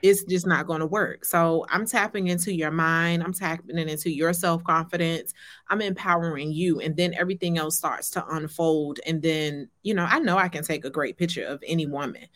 it's 0.02 0.25
just 0.25 0.47
not 0.47 0.67
going 0.67 0.81
to 0.81 0.87
work. 0.87 1.25
So 1.25 1.67
I'm 1.71 1.87
tapping 1.87 2.28
into 2.28 2.52
your 2.52 2.71
mind, 2.71 3.23
I'm 3.23 3.33
tapping 3.33 3.78
into 3.78 4.11
your 4.11 4.33
self 4.33 4.62
confidence, 4.64 5.35
I'm 5.69 5.81
empowering 5.81 6.52
you, 6.52 6.81
and 6.81 6.97
then 6.97 7.14
everything 7.14 7.59
else 7.59 7.76
starts 7.76 8.11
to 8.11 8.26
unfold. 8.28 9.00
And 9.07 9.23
then, 9.23 9.69
you 9.83 9.95
know, 9.95 10.07
I 10.09 10.19
know 10.21 10.38
I 10.38 10.49
can 10.49 10.62
take 10.62 10.85
a 10.85 10.90
great 10.90 11.17
picture 11.17 11.45
of 11.45 11.62
any 11.67 11.87
woman. 11.87 12.26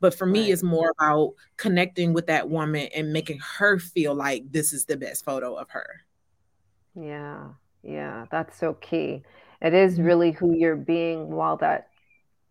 But 0.00 0.14
for 0.14 0.26
me, 0.26 0.42
right. 0.42 0.50
it's 0.50 0.62
more 0.62 0.92
about 0.98 1.34
connecting 1.56 2.12
with 2.12 2.26
that 2.26 2.48
woman 2.48 2.88
and 2.94 3.12
making 3.12 3.40
her 3.58 3.78
feel 3.78 4.14
like 4.14 4.50
this 4.50 4.72
is 4.72 4.84
the 4.84 4.96
best 4.96 5.24
photo 5.24 5.54
of 5.54 5.70
her. 5.70 6.02
Yeah, 6.94 7.48
yeah, 7.82 8.26
that's 8.30 8.56
so 8.58 8.74
key. 8.74 9.22
It 9.60 9.74
is 9.74 9.94
mm-hmm. 9.94 10.04
really 10.04 10.32
who 10.32 10.54
you're 10.54 10.76
being 10.76 11.30
while 11.30 11.56
that 11.58 11.88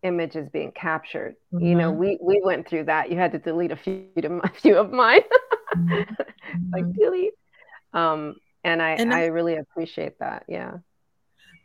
image 0.02 0.36
is 0.36 0.48
being 0.48 0.72
captured. 0.72 1.36
Mm-hmm. 1.52 1.66
You 1.66 1.74
know, 1.74 1.90
mm-hmm. 1.90 2.00
we 2.00 2.18
we 2.20 2.40
went 2.44 2.68
through 2.68 2.84
that. 2.84 3.10
You 3.10 3.16
had 3.16 3.32
to 3.32 3.38
delete 3.38 3.72
a 3.72 3.76
few 3.76 4.06
a 4.16 4.48
few 4.48 4.76
of 4.76 4.92
mine, 4.92 5.22
mm-hmm. 5.76 6.70
like 6.72 6.92
delete. 6.92 7.34
Um, 7.92 8.36
and 8.64 8.82
I 8.82 8.90
and 8.90 9.12
I 9.14 9.26
really 9.26 9.56
appreciate 9.56 10.18
that. 10.18 10.44
Yeah. 10.48 10.78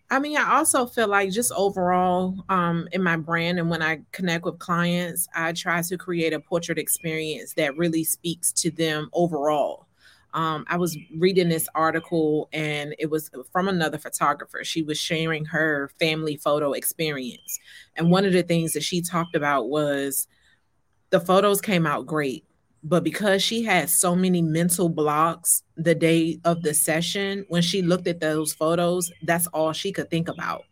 I 0.10 0.19
mean, 0.19 0.38
I 0.38 0.57
also 0.57 0.86
feel 0.86 1.07
like 1.07 1.31
just 1.31 1.51
overall 1.53 2.43
um, 2.50 2.88
in 2.91 3.01
my 3.01 3.15
brand 3.15 3.57
and 3.57 3.69
when 3.69 3.81
I 3.81 4.01
connect 4.12 4.45
with 4.45 4.60
clients, 4.60 5.27
I 5.36 5.53
try 5.53 5.81
to 5.81 5.98
create 5.98 6.33
a 6.33 6.39
portrait 6.39 6.77
experience 6.77 7.53
that 7.55 7.75
really 7.77 8.03
speaks 8.03 8.51
to 8.53 8.69
them 8.69 9.10
overall. 9.13 9.88
Um, 10.33 10.65
I 10.67 10.77
was 10.77 10.98
reading 11.15 11.50
this 11.50 11.67
article 11.75 12.50
and 12.53 12.95
it 12.98 13.10
was 13.10 13.29
from 13.51 13.67
another 13.67 13.98
photographer. 13.98 14.63
She 14.63 14.81
was 14.81 15.00
sharing 15.00 15.45
her 15.45 15.91
family 16.00 16.38
photo 16.38 16.74
experience. 16.74 17.60
And 17.95 18.12
one 18.12 18.25
of 18.25 18.33
the 18.33 18.43
things 18.43 18.74
that 18.74 18.83
she 18.83 19.01
talked 19.01 19.36
about 19.36 19.69
was 19.69 20.27
the 21.12 21.19
photos 21.19 21.62
came 21.62 21.86
out 21.86 22.07
great, 22.07 22.45
but 22.83 23.03
because 23.03 23.41
she 23.41 23.63
had 23.63 23.89
so 23.89 24.15
many 24.15 24.41
mental 24.41 24.89
blocks 24.89 25.63
the 25.77 25.95
day 25.95 26.39
of 26.43 26.61
the 26.63 26.73
session, 26.73 27.45
when 27.47 27.61
she 27.61 27.81
looked 27.81 28.07
at 28.07 28.19
those 28.19 28.53
photos, 28.53 29.11
that's 29.23 29.47
all 29.47 29.71
she 29.73 29.91
could 29.91 30.09
think 30.09 30.27
about. 30.27 30.63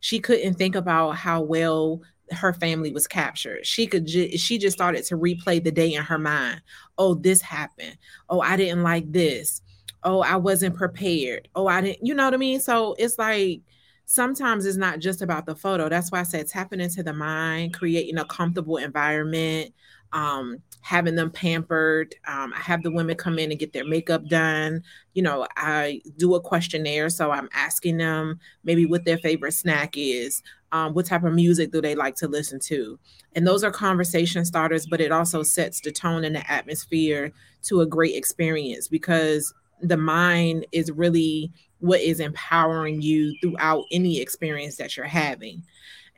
She 0.00 0.18
couldn't 0.20 0.54
think 0.54 0.74
about 0.74 1.12
how 1.16 1.42
well 1.42 2.02
her 2.30 2.52
family 2.54 2.92
was 2.92 3.06
captured. 3.06 3.66
She 3.66 3.86
could 3.86 4.06
ju- 4.06 4.36
she 4.38 4.58
just 4.58 4.76
started 4.76 5.04
to 5.06 5.16
replay 5.16 5.62
the 5.62 5.72
day 5.72 5.92
in 5.92 6.02
her 6.02 6.18
mind. 6.18 6.62
Oh, 6.96 7.14
this 7.14 7.42
happened. 7.42 7.98
Oh, 8.28 8.40
I 8.40 8.56
didn't 8.56 8.82
like 8.82 9.10
this. 9.12 9.62
Oh, 10.02 10.20
I 10.22 10.36
wasn't 10.36 10.76
prepared. 10.76 11.48
Oh, 11.54 11.66
I 11.66 11.80
didn't, 11.82 12.06
you 12.06 12.14
know 12.14 12.24
what 12.24 12.34
I 12.34 12.38
mean? 12.38 12.60
So 12.60 12.94
it's 12.98 13.18
like 13.18 13.62
sometimes 14.06 14.64
it's 14.64 14.76
not 14.78 14.98
just 14.98 15.22
about 15.22 15.46
the 15.46 15.54
photo. 15.54 15.88
That's 15.88 16.10
why 16.10 16.20
I 16.20 16.24
said 16.24 16.48
tapping 16.48 16.80
into 16.80 17.02
the 17.02 17.12
mind, 17.12 17.74
creating 17.74 18.18
a 18.18 18.24
comfortable 18.24 18.76
environment, 18.78 19.72
um, 20.12 20.58
having 20.80 21.14
them 21.14 21.30
pampered. 21.30 22.14
Um, 22.26 22.52
I 22.54 22.60
have 22.60 22.82
the 22.82 22.90
women 22.90 23.16
come 23.16 23.38
in 23.38 23.50
and 23.50 23.60
get 23.60 23.72
their 23.72 23.86
makeup 23.86 24.26
done. 24.26 24.82
You 25.14 25.22
know, 25.22 25.46
I 25.56 26.00
do 26.16 26.34
a 26.34 26.40
questionnaire. 26.40 27.10
So 27.10 27.30
I'm 27.30 27.48
asking 27.52 27.98
them 27.98 28.40
maybe 28.64 28.86
what 28.86 29.04
their 29.04 29.18
favorite 29.18 29.52
snack 29.52 29.96
is 29.96 30.42
um, 30.72 30.94
what 30.94 31.06
type 31.06 31.24
of 31.24 31.34
music 31.34 31.72
do 31.72 31.80
they 31.80 31.94
like 31.94 32.14
to 32.16 32.28
listen 32.28 32.58
to 32.60 32.98
and 33.34 33.46
those 33.46 33.64
are 33.64 33.70
conversation 33.70 34.44
starters 34.44 34.86
but 34.86 35.00
it 35.00 35.12
also 35.12 35.42
sets 35.42 35.80
the 35.80 35.90
tone 35.90 36.24
and 36.24 36.36
the 36.36 36.50
atmosphere 36.50 37.32
to 37.62 37.80
a 37.80 37.86
great 37.86 38.14
experience 38.14 38.88
because 38.88 39.52
the 39.82 39.96
mind 39.96 40.66
is 40.72 40.90
really 40.90 41.50
what 41.78 42.00
is 42.00 42.20
empowering 42.20 43.00
you 43.00 43.34
throughout 43.40 43.84
any 43.90 44.20
experience 44.20 44.76
that 44.76 44.96
you're 44.96 45.06
having 45.06 45.62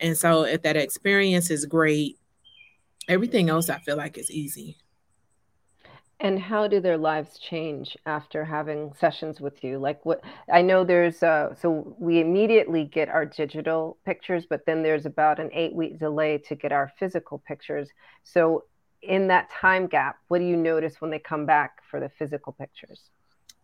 and 0.00 0.16
so 0.16 0.44
if 0.44 0.62
that 0.62 0.76
experience 0.76 1.50
is 1.50 1.64
great 1.64 2.18
everything 3.09 3.49
else 3.49 3.68
i 3.68 3.78
feel 3.78 3.97
like 3.97 4.16
is 4.18 4.30
easy 4.30 4.76
and 6.23 6.38
how 6.38 6.68
do 6.68 6.80
their 6.80 6.97
lives 6.97 7.37
change 7.37 7.97
after 8.06 8.44
having 8.44 8.92
sessions 8.99 9.40
with 9.40 9.64
you? 9.64 9.78
Like 9.78 10.06
what 10.06 10.23
I 10.50 10.62
know 10.62 10.85
there's 10.85 11.21
uh 11.23 11.52
so 11.54 11.97
we 11.99 12.21
immediately 12.21 12.85
get 12.85 13.09
our 13.09 13.26
digital 13.26 13.99
pictures, 14.06 14.47
but 14.49 14.64
then 14.64 14.85
there's 14.85 15.04
about 15.04 15.40
an 15.40 15.50
eight 15.52 15.75
week 15.75 15.99
delay 15.99 16.38
to 16.47 16.54
get 16.54 16.71
our 16.71 16.92
physical 16.97 17.42
pictures. 17.47 17.90
So 18.23 18.64
in 19.02 19.26
that 19.28 19.50
time 19.50 19.88
gap, 19.88 20.16
what 20.28 20.38
do 20.38 20.44
you 20.44 20.56
notice 20.56 21.00
when 21.00 21.11
they 21.11 21.18
come 21.18 21.44
back 21.44 21.82
for 21.90 21.99
the 21.99 22.09
physical 22.09 22.52
pictures? 22.52 23.11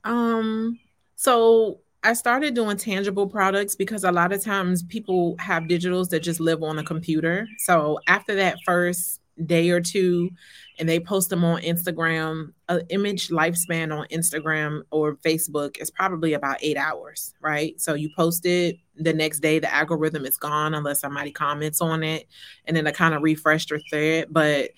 Um 0.03 0.81
so 1.15 1.79
I 2.03 2.13
started 2.15 2.55
doing 2.55 2.77
tangible 2.77 3.29
products 3.29 3.77
because 3.77 4.03
a 4.03 4.11
lot 4.11 4.33
of 4.33 4.43
times 4.43 4.83
people 4.83 5.37
have 5.39 5.65
digitals 5.65 6.09
that 6.09 6.21
just 6.21 6.41
live 6.41 6.65
on 6.65 6.79
a 6.81 6.85
computer. 6.85 7.47
So 7.59 8.01
after 8.09 8.35
that 8.37 8.57
first 8.65 9.21
day 9.47 9.71
or 9.71 9.81
two 9.81 10.31
and 10.79 10.89
they 10.89 11.01
post 11.01 11.31
them 11.31 11.45
on 11.45 11.61
Instagram. 11.63 12.53
An 12.69 12.83
image 12.91 13.29
lifespan 13.29 13.97
on 13.97 14.07
Instagram 14.09 14.83
or 14.91 15.17
Facebook 15.17 15.81
is 15.81 15.91
probably 15.91 16.35
about 16.35 16.59
eight 16.63 16.77
hours, 16.77 17.35
right? 17.41 17.81
So 17.81 17.95
you 17.95 18.11
post 18.15 18.47
it 18.47 18.79
the 18.97 19.13
next 19.13 19.41
day, 19.41 19.59
the 19.59 19.73
algorithm 19.73 20.25
is 20.25 20.37
gone 20.37 20.75
unless 20.75 21.01
somebody 21.01 21.31
comments 21.31 21.81
on 21.81 22.03
it, 22.03 22.27
and 22.67 22.77
then 22.77 22.87
I 22.87 22.91
kind 22.91 23.15
of 23.15 23.23
refresh 23.23 23.67
their 23.67 23.81
thread. 23.91 24.27
But 24.31 24.71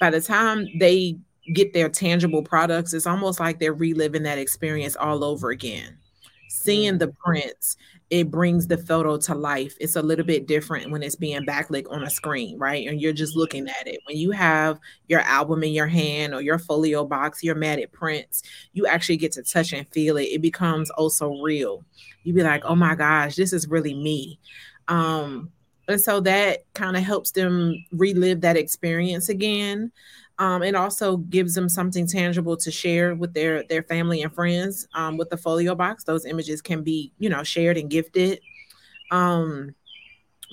by 0.00 0.10
the 0.10 0.20
time 0.20 0.68
they 0.78 1.18
get 1.52 1.72
their 1.72 1.88
tangible 1.88 2.42
products, 2.42 2.92
it's 2.92 3.06
almost 3.06 3.40
like 3.40 3.58
they're 3.58 3.74
reliving 3.74 4.22
that 4.24 4.38
experience 4.38 4.96
all 4.96 5.22
over 5.24 5.50
again. 5.50 5.98
Seeing 6.48 6.98
the 6.98 7.08
mm-hmm. 7.08 7.30
prints, 7.30 7.76
it 8.14 8.30
brings 8.30 8.68
the 8.68 8.78
photo 8.78 9.16
to 9.16 9.34
life. 9.34 9.74
It's 9.80 9.96
a 9.96 10.02
little 10.02 10.24
bit 10.24 10.46
different 10.46 10.92
when 10.92 11.02
it's 11.02 11.16
being 11.16 11.44
backlit 11.44 11.90
on 11.90 12.04
a 12.04 12.10
screen, 12.10 12.56
right? 12.60 12.86
And 12.86 13.00
you're 13.00 13.12
just 13.12 13.34
looking 13.34 13.68
at 13.68 13.88
it. 13.88 13.98
When 14.06 14.16
you 14.16 14.30
have 14.30 14.78
your 15.08 15.18
album 15.22 15.64
in 15.64 15.72
your 15.72 15.88
hand 15.88 16.32
or 16.32 16.40
your 16.40 16.60
folio 16.60 17.04
box, 17.04 17.42
your 17.42 17.56
matted 17.56 17.90
prints, 17.90 18.44
you 18.72 18.86
actually 18.86 19.16
get 19.16 19.32
to 19.32 19.42
touch 19.42 19.72
and 19.72 19.88
feel 19.88 20.16
it. 20.16 20.26
It 20.26 20.42
becomes 20.42 20.90
also 20.90 21.40
real. 21.42 21.84
You 22.22 22.32
be 22.34 22.44
like, 22.44 22.64
oh 22.64 22.76
my 22.76 22.94
gosh, 22.94 23.34
this 23.34 23.52
is 23.52 23.66
really 23.66 23.94
me. 23.94 24.38
Um, 24.86 25.50
and 25.88 26.00
so 26.00 26.20
that 26.20 26.72
kind 26.74 26.96
of 26.96 27.02
helps 27.02 27.32
them 27.32 27.84
relive 27.90 28.42
that 28.42 28.56
experience 28.56 29.28
again 29.28 29.90
um, 30.38 30.62
it 30.62 30.74
also 30.74 31.18
gives 31.18 31.54
them 31.54 31.68
something 31.68 32.06
tangible 32.06 32.56
to 32.56 32.70
share 32.70 33.14
with 33.14 33.34
their 33.34 33.62
their 33.64 33.82
family 33.82 34.22
and 34.22 34.34
friends 34.34 34.88
um, 34.94 35.16
with 35.16 35.30
the 35.30 35.36
folio 35.36 35.74
box. 35.74 36.04
Those 36.04 36.26
images 36.26 36.60
can 36.60 36.82
be 36.82 37.12
you 37.18 37.28
know 37.28 37.42
shared 37.44 37.76
and 37.76 37.88
gifted. 37.88 38.40
Um, 39.10 39.74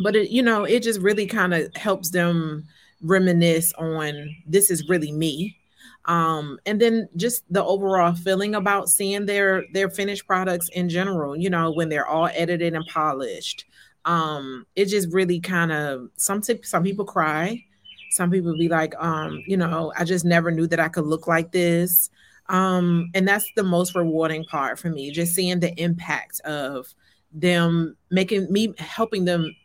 but 0.04 0.16
it 0.16 0.30
you 0.30 0.44
know 0.44 0.66
it 0.66 0.84
just 0.84 1.00
really 1.02 1.26
kind 1.26 1.54
of 1.54 1.76
helps 1.76 2.12
them 2.12 2.66
reminisce 3.02 3.74
on 3.74 4.36
this 4.46 4.70
is 4.70 4.88
really 4.88 5.12
me. 5.12 5.58
Um, 6.06 6.60
and 6.66 6.82
then 6.82 7.08
just 7.16 7.44
the 7.52 7.64
overall 7.64 8.14
feeling 8.14 8.56
about 8.56 8.90
seeing 8.90 9.26
their 9.26 9.64
their 9.74 9.90
finished 9.90 10.28
products 10.28 10.70
in 10.70 10.90
general 10.90 11.36
you 11.36 11.50
know 11.50 11.72
when 11.72 11.90
they're 11.90 12.08
all 12.08 12.30
edited 12.34 12.76
and 12.76 12.86
polished. 12.86 13.66
Um 14.06 14.68
it 14.76 14.86
just 14.86 15.12
really 15.12 15.40
kind 15.40 15.72
of 15.72 16.10
some 16.18 16.44
some 16.44 16.84
people 16.84 17.06
cry 17.06 17.64
some 18.12 18.30
people 18.30 18.56
be 18.58 18.68
like, 18.68 18.94
um, 19.00 19.42
you 19.48 19.58
know, 19.58 19.94
I 19.98 20.04
just 20.04 20.26
never 20.26 20.52
knew 20.52 20.68
that 20.68 20.80
I 20.80 20.90
could 20.90 21.06
look 21.06 21.28
like 21.28 21.52
this. 21.52 22.10
Um, 22.50 23.10
and 23.14 23.26
that's 23.28 23.50
the 23.56 23.64
most 23.64 23.96
rewarding 23.96 24.44
part 24.44 24.78
for 24.78 24.90
me, 24.90 25.12
just 25.12 25.34
seeing 25.34 25.62
the 25.62 25.74
impact 25.82 26.42
of 26.42 26.94
them 27.32 27.96
making 28.10 28.52
me 28.52 28.74
helping 28.78 29.24
them 29.24 29.56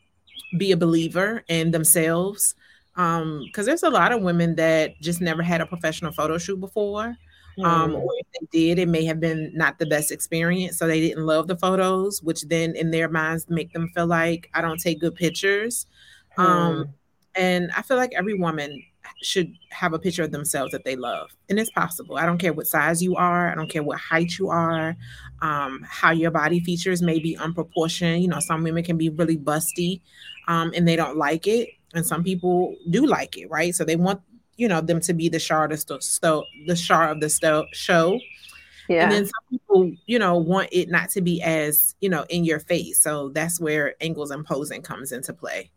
be 0.56 0.70
a 0.70 0.76
believer 0.76 1.42
in 1.48 1.72
themselves. 1.72 2.54
Um, 2.94 3.42
because 3.46 3.66
there's 3.66 3.82
a 3.82 3.90
lot 3.90 4.12
of 4.12 4.22
women 4.22 4.54
that 4.56 4.98
just 5.00 5.20
never 5.20 5.42
had 5.42 5.60
a 5.60 5.66
professional 5.66 6.12
photo 6.12 6.38
shoot 6.38 6.60
before. 6.60 7.16
Mm. 7.58 7.64
Um, 7.64 7.94
or 7.96 8.12
if 8.18 8.26
they 8.32 8.46
did, 8.58 8.78
it 8.78 8.88
may 8.88 9.04
have 9.04 9.18
been 9.18 9.50
not 9.54 9.78
the 9.78 9.86
best 9.86 10.12
experience. 10.12 10.78
So 10.78 10.86
they 10.86 11.00
didn't 11.00 11.26
love 11.26 11.48
the 11.48 11.56
photos, 11.56 12.22
which 12.22 12.42
then 12.42 12.76
in 12.76 12.92
their 12.92 13.08
minds 13.08 13.46
make 13.48 13.72
them 13.72 13.88
feel 13.88 14.06
like 14.06 14.48
I 14.54 14.60
don't 14.60 14.80
take 14.80 15.00
good 15.00 15.16
pictures. 15.16 15.86
Mm. 16.38 16.44
Um, 16.44 16.94
and 17.36 17.70
I 17.76 17.82
feel 17.82 17.96
like 17.96 18.12
every 18.14 18.34
woman 18.34 18.82
should 19.22 19.52
have 19.70 19.92
a 19.92 19.98
picture 19.98 20.24
of 20.24 20.32
themselves 20.32 20.72
that 20.72 20.84
they 20.84 20.96
love. 20.96 21.34
And 21.48 21.58
it's 21.58 21.70
possible. 21.70 22.16
I 22.16 22.26
don't 22.26 22.38
care 22.38 22.52
what 22.52 22.66
size 22.66 23.02
you 23.02 23.16
are, 23.16 23.50
I 23.50 23.54
don't 23.54 23.70
care 23.70 23.82
what 23.82 23.98
height 23.98 24.38
you 24.38 24.50
are, 24.50 24.96
um, 25.42 25.84
how 25.88 26.10
your 26.10 26.30
body 26.30 26.60
features 26.60 27.02
may 27.02 27.18
be 27.18 27.36
unproportioned. 27.36 28.22
You 28.22 28.28
know, 28.28 28.40
some 28.40 28.62
women 28.62 28.84
can 28.84 28.96
be 28.96 29.08
really 29.08 29.38
busty 29.38 30.00
um, 30.48 30.72
and 30.74 30.86
they 30.86 30.96
don't 30.96 31.16
like 31.16 31.46
it. 31.46 31.70
And 31.94 32.04
some 32.04 32.24
people 32.24 32.74
do 32.90 33.06
like 33.06 33.36
it, 33.38 33.48
right? 33.50 33.74
So 33.74 33.84
they 33.84 33.96
want, 33.96 34.20
you 34.56 34.68
know, 34.68 34.80
them 34.80 35.00
to 35.00 35.14
be 35.14 35.28
the 35.28 35.40
star 35.40 35.64
of 35.64 35.70
the, 35.70 36.00
sto- 36.00 36.44
the 36.66 36.76
star 36.76 37.10
of 37.10 37.20
the 37.20 37.28
sto- 37.28 37.66
show. 37.72 38.18
Yeah. 38.88 39.04
And 39.04 39.12
then 39.12 39.26
some 39.26 39.44
people, 39.50 39.92
you 40.06 40.18
know, 40.18 40.36
want 40.36 40.68
it 40.72 40.88
not 40.88 41.10
to 41.10 41.20
be 41.20 41.42
as, 41.42 41.94
you 42.00 42.08
know, 42.08 42.24
in 42.28 42.44
your 42.44 42.60
face. 42.60 43.00
So 43.00 43.30
that's 43.30 43.60
where 43.60 43.94
angles 44.00 44.30
and 44.30 44.44
posing 44.44 44.82
comes 44.82 45.10
into 45.12 45.32
play. 45.32 45.70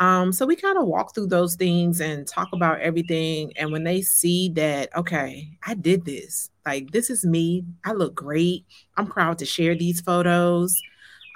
Um, 0.00 0.32
so 0.32 0.46
we 0.46 0.56
kind 0.56 0.78
of 0.78 0.86
walk 0.86 1.14
through 1.14 1.26
those 1.26 1.56
things 1.56 2.00
and 2.00 2.26
talk 2.26 2.48
about 2.54 2.80
everything. 2.80 3.52
And 3.56 3.70
when 3.70 3.84
they 3.84 4.00
see 4.00 4.48
that, 4.54 4.88
okay, 4.96 5.50
I 5.66 5.74
did 5.74 6.06
this, 6.06 6.50
like 6.64 6.90
this 6.90 7.10
is 7.10 7.24
me, 7.26 7.66
I 7.84 7.92
look 7.92 8.14
great. 8.14 8.64
I'm 8.96 9.06
proud 9.06 9.38
to 9.38 9.44
share 9.44 9.76
these 9.76 10.00
photos. 10.00 10.74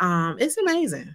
Um, 0.01 0.37
it's 0.41 0.57
amazing. 0.57 1.15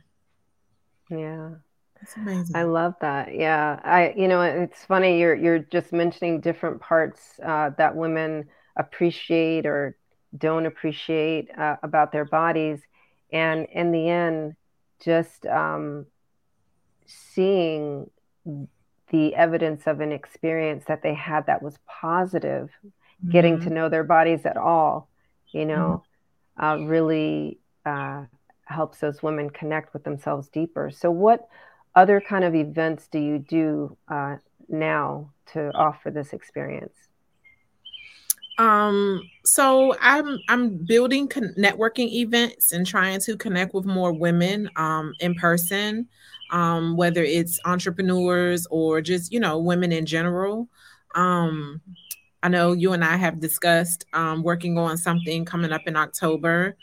Yeah. 1.09 1.55
That's 1.99 2.15
amazing. 2.15 2.55
I 2.55 2.63
love 2.63 2.93
that. 3.01 3.33
Yeah. 3.33 3.79
I 3.83 4.13
you 4.15 4.27
know, 4.27 4.41
it's 4.41 4.85
funny 4.85 5.19
you're 5.19 5.35
you're 5.35 5.59
just 5.59 5.91
mentioning 5.91 6.41
different 6.41 6.79
parts 6.79 7.39
uh, 7.43 7.71
that 7.79 7.95
women 7.95 8.47
appreciate 8.77 9.65
or 9.65 9.97
don't 10.37 10.67
appreciate 10.67 11.49
uh, 11.57 11.77
about 11.81 12.11
their 12.11 12.25
bodies 12.25 12.79
and 13.33 13.65
in 13.71 13.91
the 13.91 14.07
end 14.07 14.55
just 15.03 15.45
um, 15.47 16.05
seeing 17.09 18.09
the 19.11 19.35
evidence 19.35 19.87
of 19.87 19.99
an 19.99 20.11
experience 20.11 20.85
that 20.87 21.01
they 21.01 21.13
had 21.13 21.45
that 21.47 21.61
was 21.61 21.77
positive 21.87 22.69
mm-hmm. 22.83 23.31
getting 23.31 23.59
to 23.59 23.69
know 23.69 23.89
their 23.89 24.03
bodies 24.03 24.45
at 24.45 24.57
all 24.57 25.09
you 25.51 25.65
know 25.65 26.03
mm-hmm. 26.59 26.65
uh, 26.65 26.87
really 26.87 27.59
uh, 27.85 28.23
helps 28.65 28.99
those 28.99 29.23
women 29.23 29.49
connect 29.49 29.93
with 29.93 30.03
themselves 30.03 30.47
deeper 30.49 30.91
so 30.91 31.09
what 31.09 31.47
other 31.95 32.21
kind 32.21 32.43
of 32.43 32.53
events 32.53 33.07
do 33.07 33.19
you 33.19 33.39
do 33.39 33.97
uh, 34.09 34.35
now 34.67 35.31
to 35.51 35.71
offer 35.73 36.11
this 36.11 36.33
experience 36.33 37.08
um, 38.59 39.23
so 39.45 39.95
I'm 40.01 40.37
I'm 40.49 40.85
building 40.85 41.29
con- 41.29 41.55
networking 41.57 42.11
events 42.11 42.73
and 42.73 42.85
trying 42.85 43.21
to 43.21 43.37
connect 43.37 43.73
with 43.73 43.85
more 43.85 44.11
women 44.11 44.69
um, 44.75 45.13
in 45.21 45.33
person, 45.33 46.07
um, 46.51 46.97
whether 46.97 47.23
it's 47.23 47.57
entrepreneurs 47.63 48.67
or 48.69 48.99
just 49.01 49.31
you 49.31 49.39
know 49.39 49.57
women 49.57 49.93
in 49.93 50.05
general. 50.05 50.67
Um, 51.15 51.81
I 52.43 52.49
know 52.49 52.73
you 52.73 52.91
and 52.91 53.03
I 53.03 53.15
have 53.15 53.39
discussed 53.39 54.05
um, 54.13 54.43
working 54.43 54.77
on 54.77 54.97
something 54.97 55.45
coming 55.45 55.71
up 55.71 55.87
in 55.87 55.95
October. 55.95 56.75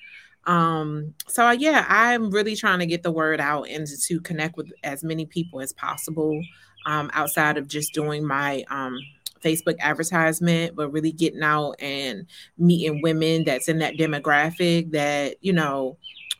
Um, 0.44 1.12
so 1.28 1.50
yeah, 1.50 1.84
I'm 1.88 2.30
really 2.30 2.56
trying 2.56 2.78
to 2.78 2.86
get 2.86 3.02
the 3.02 3.12
word 3.12 3.38
out 3.40 3.68
and 3.68 3.86
to 3.86 4.20
connect 4.20 4.56
with 4.56 4.72
as 4.82 5.04
many 5.04 5.26
people 5.26 5.60
as 5.60 5.74
possible 5.74 6.40
um, 6.86 7.10
outside 7.12 7.58
of 7.58 7.68
just 7.68 7.92
doing 7.92 8.24
my 8.24 8.64
um, 8.70 8.98
Facebook 9.46 9.76
advertisement, 9.80 10.74
but 10.74 10.90
really 10.90 11.12
getting 11.12 11.42
out 11.42 11.74
and 11.78 12.26
meeting 12.58 13.00
women 13.02 13.44
that's 13.44 13.68
in 13.68 13.78
that 13.78 13.96
demographic 13.96 14.90
that, 14.90 15.36
you 15.40 15.52
know, 15.52 15.96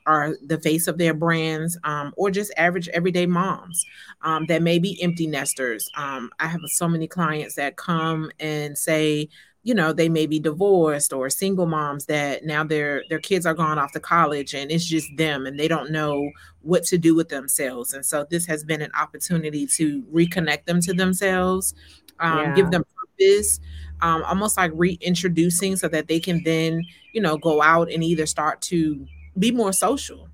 are 0.07 0.37
the 0.47 0.61
face 0.61 0.87
of 0.87 0.99
their 0.99 1.15
brands 1.15 1.77
um, 1.85 2.15
or 2.17 2.31
just 2.31 2.53
average 2.57 2.89
everyday 2.91 3.27
moms 3.27 3.85
um, 4.23 4.47
that 4.47 4.63
may 4.63 4.79
be 4.79 5.01
empty 5.03 5.27
nesters. 5.27 5.89
Um, 5.97 6.31
I 6.39 6.47
have 6.47 6.61
so 6.67 6.89
many 6.89 7.09
clients 7.09 7.57
that 7.57 7.77
come 7.77 8.31
and 8.39 8.79
say, 8.79 9.29
you 9.65 9.75
know, 9.75 9.93
they 9.93 10.09
may 10.09 10.27
be 10.27 10.39
divorced 10.39 11.13
or 11.13 11.29
single 11.29 11.67
moms 11.67 12.07
that 12.07 12.45
now 12.45 12.63
their 12.63 13.03
their 13.11 13.19
kids 13.19 13.45
are 13.45 13.55
gone 13.55 13.81
off 13.81 13.91
to 13.93 14.01
college 14.01 14.55
and 14.55 14.71
it's 14.71 14.85
just 14.85 15.09
them 15.17 15.45
and 15.45 15.59
they 15.59 15.67
don't 15.67 15.91
know 15.91 16.31
what 16.63 16.85
to 16.85 16.97
do 16.97 17.17
with 17.17 17.31
themselves. 17.31 17.93
And 17.93 18.07
so 18.07 18.25
this 18.31 18.47
has 18.47 18.63
been 18.63 18.81
an 18.81 18.93
opportunity 18.95 19.67
to 19.75 20.03
reconnect 20.05 20.67
them 20.67 20.81
to 20.83 20.93
themselves, 20.93 21.75
um, 22.21 22.39
yeah. 22.39 22.55
give 22.55 22.71
them 22.71 22.85
purpose, 23.19 23.61
um, 24.03 24.23
almost 24.25 24.57
like 24.57 24.73
reintroducing 24.75 25.77
so 25.77 25.89
that 25.89 26.09
they 26.09 26.21
can 26.21 26.43
then, 26.45 26.85
you 27.13 27.21
know, 27.21 27.37
go 27.37 27.63
out 27.63 27.91
and 27.91 28.03
either 28.05 28.27
start 28.27 28.61
to 28.63 29.07
be 29.39 29.51
more 29.51 29.73
social 29.73 30.29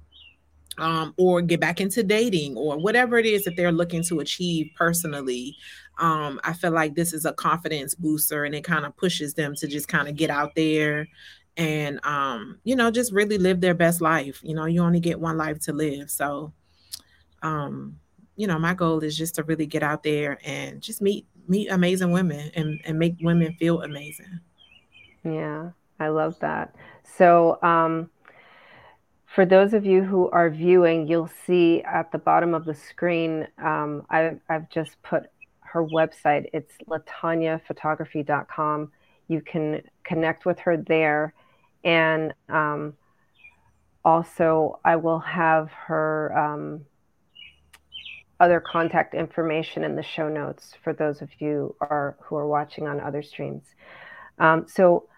um, 0.79 1.14
or 1.18 1.42
get 1.42 1.61
back 1.61 1.81
into 1.81 2.03
dating 2.03 2.57
or 2.57 2.79
whatever 2.79 3.18
it 3.18 3.27
is 3.27 3.45
that 3.45 3.57
they're 3.57 3.73
looking 3.73 4.03
to 4.05 4.21
achieve 4.21 4.71
personally. 4.75 5.57
Um, 5.99 6.40
I 6.45 6.55
feel 6.55 6.73
like 6.73 6.95
this 6.95 7.12
is 7.12 7.25
a 7.25 7.33
confidence 7.33 7.95
booster 7.95 8.45
and 8.45 8.55
it 8.55 8.64
kind 8.64 8.87
of 8.87 8.97
pushes 8.97 9.35
them 9.35 9.55
to 9.57 9.66
just 9.68 9.88
kind 9.88 10.09
of 10.09 10.16
get 10.16 10.31
out 10.31 10.55
there 10.57 11.07
and 11.59 12.05
um, 12.05 12.59
you 12.64 12.75
know, 12.75 12.90
just 12.90 13.12
really 13.12 13.37
live 13.38 13.61
their 13.61 13.75
best 13.75 14.01
life. 14.01 14.40
You 14.42 14.55
know, 14.55 14.64
you 14.64 14.83
only 14.83 15.01
get 15.01 15.21
one 15.21 15.37
life 15.37 15.61
to 15.61 15.73
live. 15.73 16.11
So 16.11 16.53
um, 17.42 17.99
you 18.37 18.47
know, 18.47 18.59
my 18.59 18.75
goal 18.75 19.01
is 19.01 19.16
just 19.16 19.35
to 19.35 19.42
really 19.42 19.66
get 19.66 19.83
out 19.83 20.03
there 20.03 20.38
and 20.45 20.81
just 20.81 21.03
meet 21.03 21.27
meet 21.49 21.71
amazing 21.71 22.11
women 22.11 22.51
and, 22.55 22.81
and 22.85 22.99
make 22.99 23.17
women 23.21 23.55
feel 23.59 23.83
amazing. 23.83 24.41
Yeah, 25.25 25.71
I 25.99 26.09
love 26.09 26.39
that. 26.41 26.75
So, 27.05 27.59
um, 27.63 28.11
for 29.27 29.47
those 29.47 29.73
of 29.73 29.87
you 29.87 30.03
who 30.03 30.29
are 30.31 30.51
viewing, 30.51 31.07
you'll 31.07 31.31
see 31.47 31.83
at 31.85 32.13
the 32.13 32.19
bottom 32.19 32.53
of 32.53 32.67
the 32.67 32.75
screen, 32.75 33.47
um, 33.59 34.05
I, 34.11 34.33
I've 34.51 34.69
just 34.69 35.03
put 35.03 35.25
her 35.61 35.83
website. 35.83 36.51
It's 36.53 36.75
latonyaphotography.com. 36.87 38.93
You 39.29 39.41
can 39.41 39.81
connect 40.05 40.45
with 40.45 40.59
her 40.59 40.77
there. 40.77 41.33
And 41.83 42.35
um, 42.51 42.93
also, 44.05 44.79
I 44.85 44.97
will 44.97 45.21
have 45.21 45.71
her 45.71 46.37
um, 46.37 46.85
other 48.43 48.59
contact 48.59 49.15
information 49.15 49.85
in 49.85 49.95
the 49.95 50.03
show 50.03 50.29
notes 50.29 50.75
for 50.83 50.93
those 50.93 51.23
of 51.23 51.31
you 51.39 51.77
are, 51.81 52.17
who 52.21 52.35
are 52.35 52.49
watching 52.49 52.89
on 52.89 52.99
other 52.99 53.23
streams. 53.23 53.63
Um, 54.41 54.67
so 54.67 55.09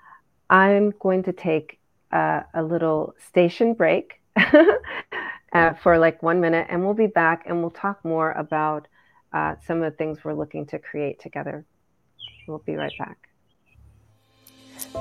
I'm 0.50 0.92
going 1.00 1.22
to 1.22 1.32
take 1.32 1.78
uh, 2.12 2.42
a 2.52 2.62
little 2.62 3.14
station 3.30 3.72
break 3.72 4.20
uh, 4.36 5.72
for 5.82 5.98
like 5.98 6.22
one 6.22 6.42
minute, 6.42 6.66
and 6.68 6.84
we'll 6.84 6.92
be 6.92 7.06
back 7.06 7.44
and 7.46 7.62
we'll 7.62 7.70
talk 7.70 8.04
more 8.04 8.32
about 8.32 8.88
uh, 9.32 9.54
some 9.66 9.82
of 9.82 9.90
the 9.90 9.96
things 9.96 10.22
we're 10.22 10.34
looking 10.34 10.66
to 10.66 10.78
create 10.78 11.18
together. 11.18 11.64
We'll 12.46 12.58
be 12.58 12.74
right 12.74 12.92
back. 12.98 13.16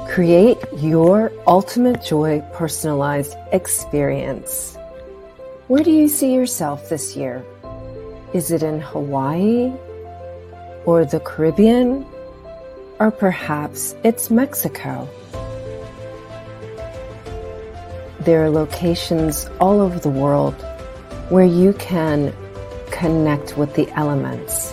Create 0.07 0.57
your 0.77 1.29
ultimate 1.45 2.01
joy 2.01 2.41
personalized 2.53 3.35
experience. 3.51 4.77
Where 5.67 5.83
do 5.83 5.91
you 5.91 6.07
see 6.07 6.33
yourself 6.33 6.87
this 6.87 7.17
year? 7.17 7.43
Is 8.33 8.49
it 8.49 8.63
in 8.63 8.81
Hawaii 8.81 9.71
or 10.85 11.05
the 11.05 11.19
Caribbean? 11.19 12.03
Or 12.99 13.11
perhaps 13.11 13.95
it's 14.03 14.31
Mexico. 14.31 15.07
There 18.21 18.43
are 18.43 18.49
locations 18.49 19.47
all 19.59 19.81
over 19.81 19.99
the 19.99 20.09
world 20.09 20.55
where 21.29 21.45
you 21.45 21.73
can 21.73 22.33
connect 22.89 23.55
with 23.55 23.75
the 23.75 23.87
elements. 23.91 24.71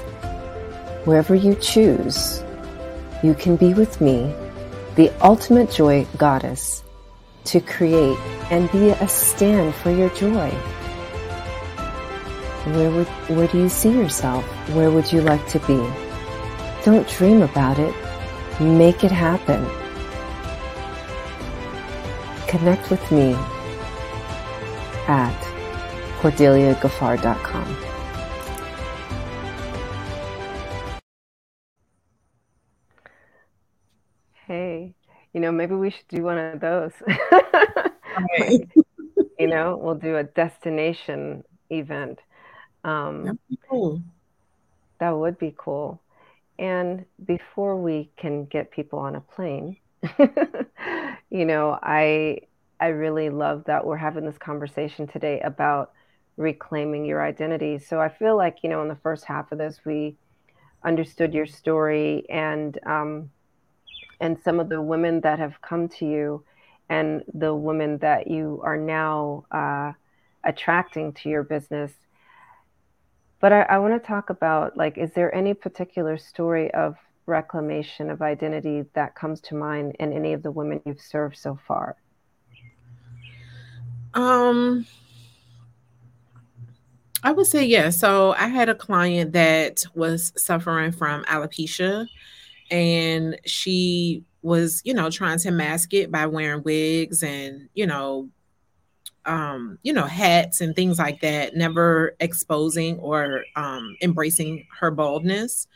Wherever 1.04 1.34
you 1.34 1.54
choose, 1.56 2.42
you 3.22 3.34
can 3.34 3.56
be 3.56 3.74
with 3.74 4.00
me, 4.00 4.32
the 4.94 5.12
ultimate 5.20 5.70
joy 5.70 6.06
goddess, 6.16 6.82
to 7.44 7.60
create 7.60 8.18
and 8.50 8.72
be 8.72 8.88
a 8.88 9.08
stand 9.08 9.74
for 9.74 9.90
your 9.90 10.08
joy. 10.10 10.50
Where 12.66 12.90
would 12.90 13.06
where 13.36 13.48
do 13.48 13.56
you 13.58 13.70
see 13.70 13.90
yourself? 13.90 14.44
Where 14.74 14.90
would 14.90 15.10
you 15.10 15.22
like 15.22 15.46
to 15.48 15.58
be? 15.60 15.80
Don't 16.84 17.08
dream 17.08 17.40
about 17.40 17.78
it. 17.78 17.94
Make 18.60 19.02
it 19.02 19.10
happen. 19.10 19.64
Connect 22.46 22.90
with 22.90 23.10
me 23.10 23.32
at 25.08 25.40
cordeliagaffar.com. 26.20 27.76
Hey, 34.46 34.94
you 35.32 35.40
know, 35.40 35.50
maybe 35.50 35.74
we 35.74 35.88
should 35.88 36.08
do 36.08 36.24
one 36.24 36.36
of 36.36 36.60
those. 36.60 36.92
you 39.38 39.46
know, 39.46 39.80
we'll 39.82 39.94
do 39.94 40.18
a 40.18 40.24
destination 40.24 41.42
event 41.70 42.18
um, 42.84 43.38
cool. 43.68 44.02
That 44.98 45.10
would 45.10 45.38
be 45.38 45.54
cool. 45.56 46.00
And 46.58 47.06
before 47.24 47.76
we 47.76 48.10
can 48.16 48.44
get 48.44 48.70
people 48.70 48.98
on 48.98 49.16
a 49.16 49.20
plane, 49.20 49.78
you 51.30 51.44
know, 51.44 51.78
I 51.82 52.42
I 52.78 52.88
really 52.88 53.30
love 53.30 53.64
that 53.66 53.86
we're 53.86 53.96
having 53.96 54.24
this 54.24 54.38
conversation 54.38 55.06
today 55.06 55.40
about 55.40 55.92
reclaiming 56.36 57.04
your 57.04 57.22
identity. 57.22 57.78
So 57.78 58.00
I 58.00 58.08
feel 58.08 58.36
like, 58.36 58.58
you 58.62 58.70
know, 58.70 58.82
in 58.82 58.88
the 58.88 58.96
first 58.96 59.24
half 59.26 59.52
of 59.52 59.58
this, 59.58 59.80
we 59.84 60.16
understood 60.82 61.34
your 61.34 61.46
story 61.46 62.24
and 62.30 62.78
um, 62.86 63.30
and 64.20 64.38
some 64.42 64.60
of 64.60 64.68
the 64.68 64.80
women 64.80 65.20
that 65.20 65.38
have 65.38 65.60
come 65.62 65.88
to 65.88 66.06
you 66.06 66.44
and 66.88 67.22
the 67.32 67.54
women 67.54 67.98
that 67.98 68.26
you 68.26 68.60
are 68.64 68.76
now 68.76 69.44
uh, 69.50 69.92
attracting 70.44 71.12
to 71.12 71.28
your 71.28 71.42
business 71.42 71.92
but 73.40 73.52
I, 73.52 73.62
I 73.62 73.78
want 73.78 74.00
to 74.00 74.06
talk 74.06 74.30
about 74.30 74.76
like, 74.76 74.98
is 74.98 75.10
there 75.12 75.34
any 75.34 75.54
particular 75.54 76.18
story 76.18 76.72
of 76.74 76.96
reclamation 77.26 78.10
of 78.10 78.22
identity 78.22 78.84
that 78.94 79.14
comes 79.14 79.40
to 79.40 79.54
mind 79.54 79.96
in 79.98 80.12
any 80.12 80.32
of 80.32 80.42
the 80.42 80.50
women 80.50 80.80
you've 80.84 81.00
served 81.00 81.36
so 81.36 81.58
far? 81.66 81.96
Um, 84.14 84.86
I 87.22 87.32
would 87.32 87.46
say 87.46 87.64
yes. 87.64 87.84
Yeah. 87.84 87.90
So 87.90 88.32
I 88.32 88.48
had 88.48 88.68
a 88.68 88.74
client 88.74 89.32
that 89.32 89.84
was 89.94 90.32
suffering 90.36 90.92
from 90.92 91.24
alopecia, 91.24 92.06
and 92.70 93.38
she 93.44 94.24
was, 94.42 94.80
you 94.84 94.94
know, 94.94 95.10
trying 95.10 95.38
to 95.38 95.50
mask 95.50 95.92
it 95.92 96.10
by 96.10 96.26
wearing 96.26 96.62
wigs 96.62 97.22
and, 97.22 97.68
you 97.74 97.86
know, 97.86 98.28
um, 99.26 99.78
you 99.82 99.92
know, 99.92 100.06
hats 100.06 100.60
and 100.60 100.74
things 100.74 100.98
like 100.98 101.20
that, 101.20 101.54
never 101.54 102.16
exposing 102.20 102.98
or 102.98 103.44
um, 103.56 103.96
embracing 104.02 104.66
her 104.78 104.90
baldness. 104.90 105.66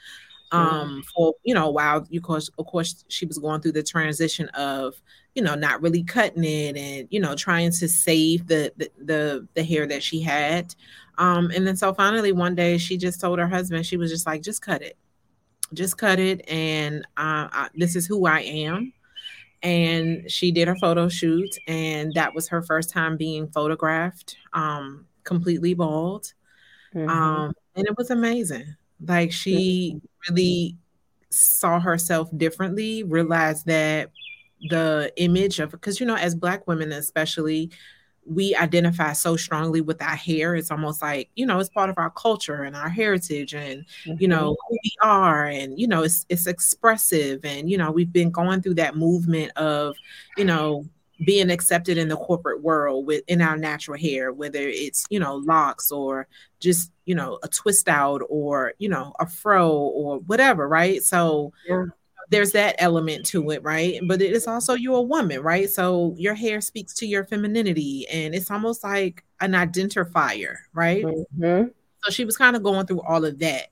Um, 0.52 1.02
for 1.12 1.34
you 1.42 1.52
know, 1.52 1.68
while 1.70 2.06
you 2.10 2.20
course, 2.20 2.48
of 2.58 2.66
course, 2.66 3.04
she 3.08 3.26
was 3.26 3.38
going 3.38 3.60
through 3.60 3.72
the 3.72 3.82
transition 3.82 4.48
of 4.50 4.94
you 5.34 5.42
know 5.42 5.56
not 5.56 5.82
really 5.82 6.04
cutting 6.04 6.44
it 6.44 6.76
and 6.76 7.08
you 7.10 7.18
know 7.18 7.34
trying 7.34 7.72
to 7.72 7.88
save 7.88 8.46
the 8.46 8.72
the 8.76 8.90
the, 8.98 9.48
the 9.54 9.64
hair 9.64 9.86
that 9.86 10.02
she 10.02 10.20
had. 10.20 10.74
Um, 11.18 11.50
and 11.54 11.66
then 11.66 11.76
so 11.76 11.92
finally 11.92 12.32
one 12.32 12.54
day 12.54 12.78
she 12.78 12.96
just 12.96 13.20
told 13.20 13.38
her 13.38 13.48
husband 13.48 13.86
she 13.86 13.96
was 13.96 14.10
just 14.10 14.26
like, 14.26 14.42
just 14.42 14.62
cut 14.62 14.82
it, 14.82 14.96
just 15.72 15.98
cut 15.98 16.20
it, 16.20 16.48
and 16.48 17.04
uh, 17.16 17.50
I, 17.50 17.68
this 17.74 17.96
is 17.96 18.06
who 18.06 18.26
I 18.26 18.40
am 18.40 18.92
and 19.64 20.30
she 20.30 20.52
did 20.52 20.68
her 20.68 20.76
photo 20.76 21.08
shoot 21.08 21.56
and 21.66 22.12
that 22.12 22.34
was 22.34 22.46
her 22.48 22.62
first 22.62 22.90
time 22.90 23.16
being 23.16 23.48
photographed 23.48 24.36
um 24.52 25.06
completely 25.24 25.74
bald 25.74 26.34
mm-hmm. 26.94 27.08
um 27.08 27.52
and 27.74 27.86
it 27.86 27.96
was 27.96 28.10
amazing 28.10 28.76
like 29.06 29.32
she 29.32 30.00
really 30.28 30.76
saw 31.30 31.80
herself 31.80 32.28
differently 32.36 33.02
realized 33.02 33.66
that 33.66 34.10
the 34.68 35.12
image 35.16 35.58
of 35.58 35.70
because 35.70 35.98
you 35.98 36.06
know 36.06 36.16
as 36.16 36.34
black 36.34 36.66
women 36.66 36.92
especially 36.92 37.70
we 38.26 38.54
identify 38.54 39.12
so 39.12 39.36
strongly 39.36 39.80
with 39.80 40.00
our 40.02 40.16
hair. 40.16 40.54
It's 40.54 40.70
almost 40.70 41.02
like, 41.02 41.30
you 41.34 41.46
know, 41.46 41.58
it's 41.58 41.68
part 41.68 41.90
of 41.90 41.98
our 41.98 42.10
culture 42.10 42.62
and 42.62 42.74
our 42.74 42.88
heritage 42.88 43.54
and, 43.54 43.84
mm-hmm. 44.04 44.16
you 44.18 44.28
know, 44.28 44.56
who 44.68 44.78
we 44.82 44.92
are. 45.02 45.46
And, 45.46 45.78
you 45.78 45.86
know, 45.86 46.02
it's, 46.02 46.24
it's 46.28 46.46
expressive. 46.46 47.44
And, 47.44 47.70
you 47.70 47.78
know, 47.78 47.90
we've 47.90 48.12
been 48.12 48.30
going 48.30 48.62
through 48.62 48.74
that 48.74 48.96
movement 48.96 49.52
of, 49.56 49.96
you 50.36 50.44
know, 50.44 50.86
being 51.24 51.50
accepted 51.50 51.96
in 51.96 52.08
the 52.08 52.16
corporate 52.16 52.62
world 52.62 53.06
with 53.06 53.22
in 53.28 53.40
our 53.40 53.56
natural 53.56 53.98
hair, 53.98 54.32
whether 54.32 54.60
it's, 54.60 55.04
you 55.10 55.20
know, 55.20 55.36
locks 55.36 55.92
or 55.92 56.26
just, 56.60 56.90
you 57.04 57.14
know, 57.14 57.38
a 57.42 57.48
twist 57.48 57.88
out 57.88 58.22
or, 58.28 58.72
you 58.78 58.88
know, 58.88 59.14
a 59.20 59.26
fro 59.26 59.70
or 59.70 60.18
whatever. 60.20 60.68
Right. 60.68 61.02
So, 61.02 61.52
yeah 61.66 61.84
there's 62.30 62.52
that 62.52 62.76
element 62.78 63.26
to 63.26 63.50
it, 63.50 63.62
right? 63.62 64.00
But 64.06 64.22
it 64.22 64.32
is 64.32 64.46
also 64.46 64.74
you're 64.74 64.98
a 64.98 65.02
woman, 65.02 65.40
right? 65.40 65.68
So 65.68 66.14
your 66.16 66.34
hair 66.34 66.60
speaks 66.60 66.94
to 66.94 67.06
your 67.06 67.24
femininity, 67.24 68.06
and 68.08 68.34
it's 68.34 68.50
almost 68.50 68.82
like 68.82 69.24
an 69.40 69.52
identifier, 69.52 70.56
right? 70.72 71.04
Mm-hmm. 71.04 71.68
So 72.02 72.10
she 72.10 72.24
was 72.24 72.36
kind 72.36 72.56
of 72.56 72.62
going 72.62 72.86
through 72.86 73.02
all 73.02 73.24
of 73.24 73.38
that. 73.40 73.68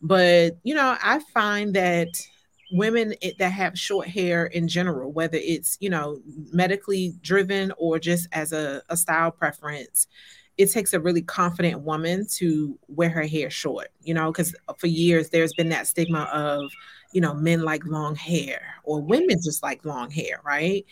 But 0.00 0.58
you 0.62 0.74
know, 0.74 0.96
I 1.02 1.20
find 1.34 1.74
that 1.74 2.08
women 2.70 3.14
that 3.38 3.50
have 3.50 3.78
short 3.78 4.06
hair 4.08 4.46
in 4.46 4.68
general, 4.68 5.12
whether 5.12 5.38
it's 5.40 5.76
you 5.80 5.90
know 5.90 6.20
medically 6.52 7.14
driven 7.20 7.72
or 7.78 7.98
just 7.98 8.28
as 8.32 8.52
a, 8.52 8.82
a 8.88 8.96
style 8.96 9.30
preference, 9.30 10.06
it 10.56 10.70
takes 10.70 10.92
a 10.92 11.00
really 11.00 11.22
confident 11.22 11.80
woman 11.80 12.26
to 12.26 12.78
wear 12.88 13.08
her 13.08 13.26
hair 13.26 13.50
short, 13.50 13.88
you 14.02 14.12
know, 14.12 14.30
because 14.30 14.54
for 14.76 14.88
years 14.88 15.30
there's 15.30 15.52
been 15.54 15.68
that 15.70 15.86
stigma 15.86 16.28
of 16.32 16.70
you 17.12 17.20
know, 17.20 17.34
men 17.34 17.62
like 17.62 17.84
long 17.86 18.14
hair 18.14 18.74
or 18.84 19.00
women 19.00 19.38
just 19.42 19.62
like 19.62 19.84
long 19.84 20.10
hair, 20.10 20.40
right? 20.44 20.84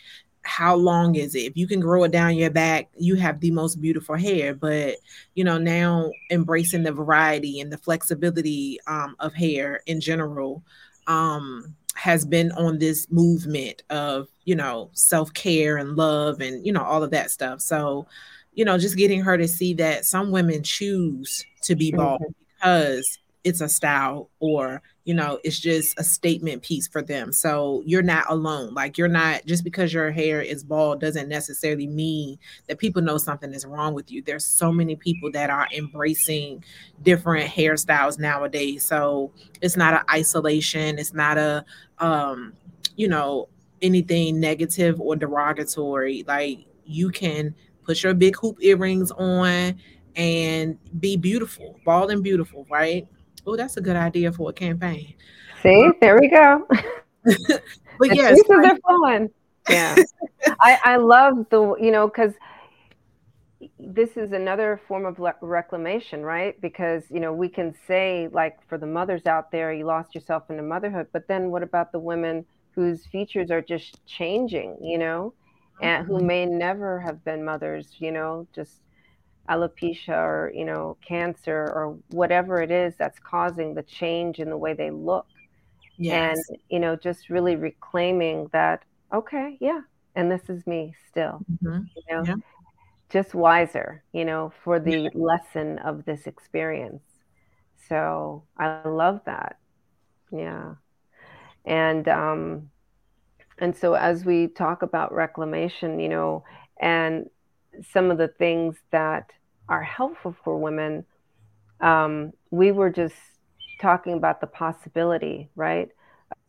How 0.42 0.76
long 0.76 1.16
is 1.16 1.35
it? 1.35 1.40
If 1.40 1.57
you 1.57 1.66
can 1.66 1.81
grow 1.81 2.05
it 2.05 2.12
down 2.12 2.37
your 2.37 2.50
back, 2.50 2.88
you 2.96 3.16
have 3.16 3.40
the 3.40 3.50
most 3.50 3.81
beautiful 3.81 4.16
hair. 4.16 4.55
But 4.55 4.96
you 5.35 5.44
know, 5.44 5.59
now 5.59 6.11
embracing 6.31 6.85
the 6.85 6.92
variety 6.92 7.61
and 7.61 7.72
the 7.72 7.79
flexibility 7.79 8.79
um, 8.87 9.16
of 9.18 9.35
hair 9.35 9.81
in 9.87 10.00
general 10.00 10.62
um, 11.07 11.74
has 11.94 12.24
been 12.24 12.52
on 12.52 12.79
this 12.79 13.11
movement 13.11 13.83
of 13.90 14.29
you 14.44 14.55
know 14.55 14.90
self 14.92 15.33
care 15.35 15.76
and 15.76 15.96
love 15.96 16.40
and 16.40 16.64
you 16.64 16.72
know 16.72 16.83
all 16.83 17.02
of 17.02 17.11
that 17.11 17.31
stuff. 17.31 17.61
So, 17.61 18.07
you 18.55 18.64
know, 18.64 18.79
just 18.79 18.96
getting 18.96 19.20
her 19.22 19.37
to 19.37 19.48
see 19.48 19.74
that 19.74 20.05
some 20.05 20.31
women 20.31 20.62
choose 20.62 21.44
to 21.62 21.74
be 21.74 21.90
bald 21.90 22.22
mm-hmm. 22.22 22.33
because 22.55 23.18
it's 23.44 23.61
a 23.61 23.68
style 23.68 24.31
or 24.40 24.83
you 25.07 25.14
know 25.14 25.38
it's 25.45 25.61
just 25.61 25.99
a 25.99 26.05
statement 26.05 26.62
piece 26.62 26.88
for 26.88 27.01
them. 27.01 27.33
So 27.33 27.81
you're 27.87 28.03
not 28.03 28.27
alone. 28.29 28.75
Like 28.75 28.99
you're 28.99 29.07
not 29.07 29.47
just 29.47 29.62
because 29.62 29.92
your 29.92 30.11
hair 30.11 30.42
is 30.42 30.64
bald 30.64 31.01
doesn't 31.01 31.29
necessarily 31.29 31.87
mean 31.87 32.38
that 32.66 32.79
people 32.79 33.01
know 33.01 33.16
something 33.16 33.55
is 33.55 33.64
wrong 33.64 33.95
with 33.95 34.11
you. 34.11 34.21
There's 34.21 34.45
so 34.45 34.73
many 34.73 34.97
people 34.97 35.31
that 35.31 35.49
are 35.49 35.69
embracing 35.73 36.64
different 37.05 37.49
hairstyles 37.49 38.19
nowadays. 38.19 38.85
So 38.85 39.33
it's 39.62 39.77
not 39.77 39.95
an 39.95 40.01
isolation. 40.11 40.99
It's 40.99 41.14
not 41.14 41.38
a 41.38 41.64
um 41.99 42.53
you 42.97 43.07
know 43.07 43.49
anything 43.83 44.40
negative 44.40 45.01
or 45.01 45.14
derogatory. 45.14 46.25
Like 46.27 46.66
you 46.85 47.11
can 47.11 47.55
put 47.85 48.03
your 48.03 48.12
big 48.12 48.35
hoop 48.37 48.59
earrings 48.61 49.12
on 49.12 49.81
and 50.16 50.79
be 50.99 51.16
beautiful 51.16 51.79
bald 51.85 52.11
and 52.11 52.25
beautiful 52.25 52.66
right 52.71 53.07
oh, 53.46 53.56
that's 53.56 53.76
a 53.76 53.80
good 53.80 53.96
idea 53.96 54.32
for 54.32 54.50
a 54.50 54.52
campaign. 54.52 55.14
See, 55.62 55.90
there 56.00 56.18
we 56.18 56.28
go. 56.28 56.66
but 57.24 58.14
yes, 58.14 58.37
pieces 58.37 58.50
are 58.50 58.78
flowing. 58.87 59.30
Yeah, 59.68 59.96
I 60.61 60.78
I 60.85 60.96
love 60.96 61.46
the 61.50 61.74
you 61.80 61.90
know 61.90 62.09
because 62.09 62.35
this 63.78 64.16
is 64.16 64.32
another 64.32 64.80
form 64.87 65.06
of 65.06 65.18
reclamation, 65.40 66.22
right? 66.22 66.61
Because 66.61 67.04
you 67.11 67.20
know 67.20 67.32
we 67.32 67.48
can 67.48 67.74
say 67.87 68.28
like 68.32 68.59
for 68.68 68.78
the 68.78 68.87
mothers 68.87 69.26
out 69.26 69.50
there, 69.50 69.72
you 69.72 69.87
lost 69.87 70.14
yourself 70.14 70.50
into 70.50 70.62
motherhood, 70.62 71.09
but 71.12 71.26
then 71.28 71.50
what 71.50 71.62
about 71.62 71.92
the 71.92 71.98
women 71.98 72.44
whose 72.72 73.06
features 73.06 73.50
are 73.50 73.62
just 73.62 74.04
changing, 74.06 74.76
you 74.82 74.98
know, 74.98 75.32
and 75.80 76.06
who 76.06 76.18
mm-hmm. 76.18 76.26
may 76.26 76.46
never 76.46 77.00
have 77.00 77.24
been 77.24 77.44
mothers, 77.44 77.96
you 77.98 78.12
know, 78.12 78.46
just 78.54 78.82
alopecia 79.48 80.16
or 80.16 80.52
you 80.54 80.64
know 80.64 80.96
cancer 81.06 81.72
or 81.74 81.98
whatever 82.11 82.61
it 82.61 82.70
is 82.70 82.94
that's 82.98 83.18
causing 83.18 83.74
the 83.74 83.82
change 83.82 84.38
in 84.38 84.50
the 84.50 84.56
way 84.56 84.74
they 84.74 84.90
look 84.90 85.26
yes. 85.96 86.38
and 86.48 86.59
you 86.68 86.78
know 86.78 86.96
just 86.96 87.30
really 87.30 87.56
reclaiming 87.56 88.48
that 88.52 88.85
okay 89.12 89.56
yeah 89.61 89.80
and 90.14 90.30
this 90.30 90.48
is 90.48 90.66
me 90.66 90.94
still 91.09 91.40
mm-hmm. 91.50 91.80
you 91.96 92.02
know 92.14 92.24
yeah. 92.24 92.35
just 93.11 93.35
wiser 93.35 94.02
you 94.12 94.24
know 94.24 94.52
for 94.64 94.78
the 94.78 95.02
yeah. 95.02 95.09
lesson 95.14 95.78
of 95.78 96.04
this 96.04 96.26
experience 96.26 97.02
so 97.88 98.42
i 98.59 98.87
love 98.88 99.20
that 99.26 99.59
yeah 100.32 100.74
and 101.64 102.09
um 102.09 102.68
and 103.59 103.76
so 103.76 103.94
as 103.94 104.24
we 104.24 104.48
talk 104.48 104.82
about 104.82 105.12
reclamation 105.12 105.98
you 106.00 106.09
know 106.09 106.44
and 106.80 107.28
some 107.92 108.10
of 108.10 108.18
the 108.18 108.28
things 108.28 108.76
that 108.90 109.30
are 109.68 109.82
helpful 109.82 110.34
for 110.44 110.56
women, 110.58 111.04
um, 111.80 112.32
we 112.50 112.72
were 112.72 112.90
just 112.90 113.14
talking 113.80 114.14
about 114.14 114.40
the 114.40 114.46
possibility, 114.46 115.50
right, 115.54 115.90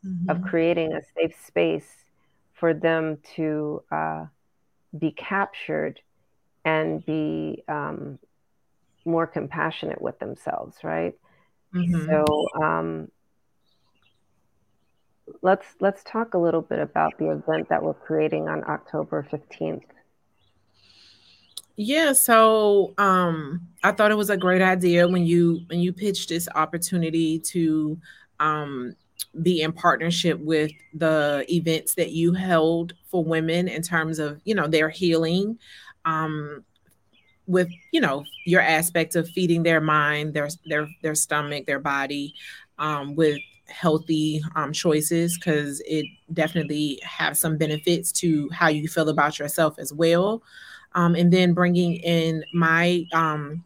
mm-hmm. 0.06 0.30
of 0.30 0.42
creating 0.44 0.94
a 0.94 1.02
safe 1.16 1.36
space 1.46 2.06
for 2.54 2.74
them 2.74 3.18
to 3.36 3.84
uh, 3.92 4.26
be 4.98 5.12
captured 5.12 6.00
and 6.66 7.06
be 7.06 7.64
um, 7.68 8.20
more 9.06 9.28
compassionate 9.28 10.02
with 10.02 10.18
themselves, 10.20 10.78
right? 10.84 11.16
Mm-hmm. 11.74 12.06
So 12.10 12.48
um, 12.62 13.12
let's 15.42 15.66
let's 15.80 16.04
talk 16.04 16.34
a 16.34 16.38
little 16.38 16.62
bit 16.62 16.80
about 16.80 17.18
the 17.18 17.32
event 17.32 17.70
that 17.70 17.84
we're 17.84 17.94
creating 17.94 18.48
on 18.48 18.64
October 18.68 19.28
fifteenth. 19.30 19.84
Yeah, 21.80 22.14
so 22.14 22.94
um, 22.98 23.68
I 23.84 23.92
thought 23.92 24.12
it 24.12 24.18
was 24.18 24.32
a 24.32 24.38
great 24.38 24.62
idea 24.62 25.08
when 25.08 25.26
you 25.26 25.62
when 25.68 25.80
you 25.80 25.94
pitched 25.94 26.30
this 26.30 26.50
opportunity 26.56 27.38
to 27.40 28.00
um, 28.40 28.96
be 29.44 29.62
in 29.62 29.72
partnership 29.74 30.40
with 30.40 30.72
the 30.96 31.46
events 31.50 31.94
that 31.96 32.12
you 32.12 32.34
held 32.34 32.94
for 33.12 33.24
women 33.24 33.68
in 33.68 33.84
terms 33.84 34.18
of 34.18 34.42
you 34.44 34.56
know 34.56 34.68
their 34.68 34.90
healing 34.90 35.60
um, 36.06 36.64
with 37.48 37.70
you 37.92 38.02
know 38.02 38.26
your 38.46 38.62
aspect 38.62 39.16
of 39.16 39.30
feeding 39.30 39.64
their 39.64 39.82
mind 39.82 40.34
their 40.34 40.50
their 40.66 40.88
their 41.02 41.16
stomach 41.16 41.66
their 41.66 41.80
body 41.80 42.34
um, 42.80 43.16
with 43.16 43.40
healthy 43.68 44.42
um, 44.56 44.72
choices 44.72 45.38
because 45.38 45.82
it 45.86 46.06
definitely 46.34 47.00
have 47.04 47.38
some 47.38 47.58
benefits 47.58 48.12
to 48.12 48.50
how 48.52 48.68
you 48.68 48.88
feel 48.88 49.10
about 49.10 49.40
yourself 49.40 49.78
as 49.80 49.92
well 49.94 50.42
um, 50.98 51.14
and 51.14 51.32
then 51.32 51.54
bringing 51.54 51.94
in 51.98 52.44
my 52.54 53.06
um, 53.14 53.64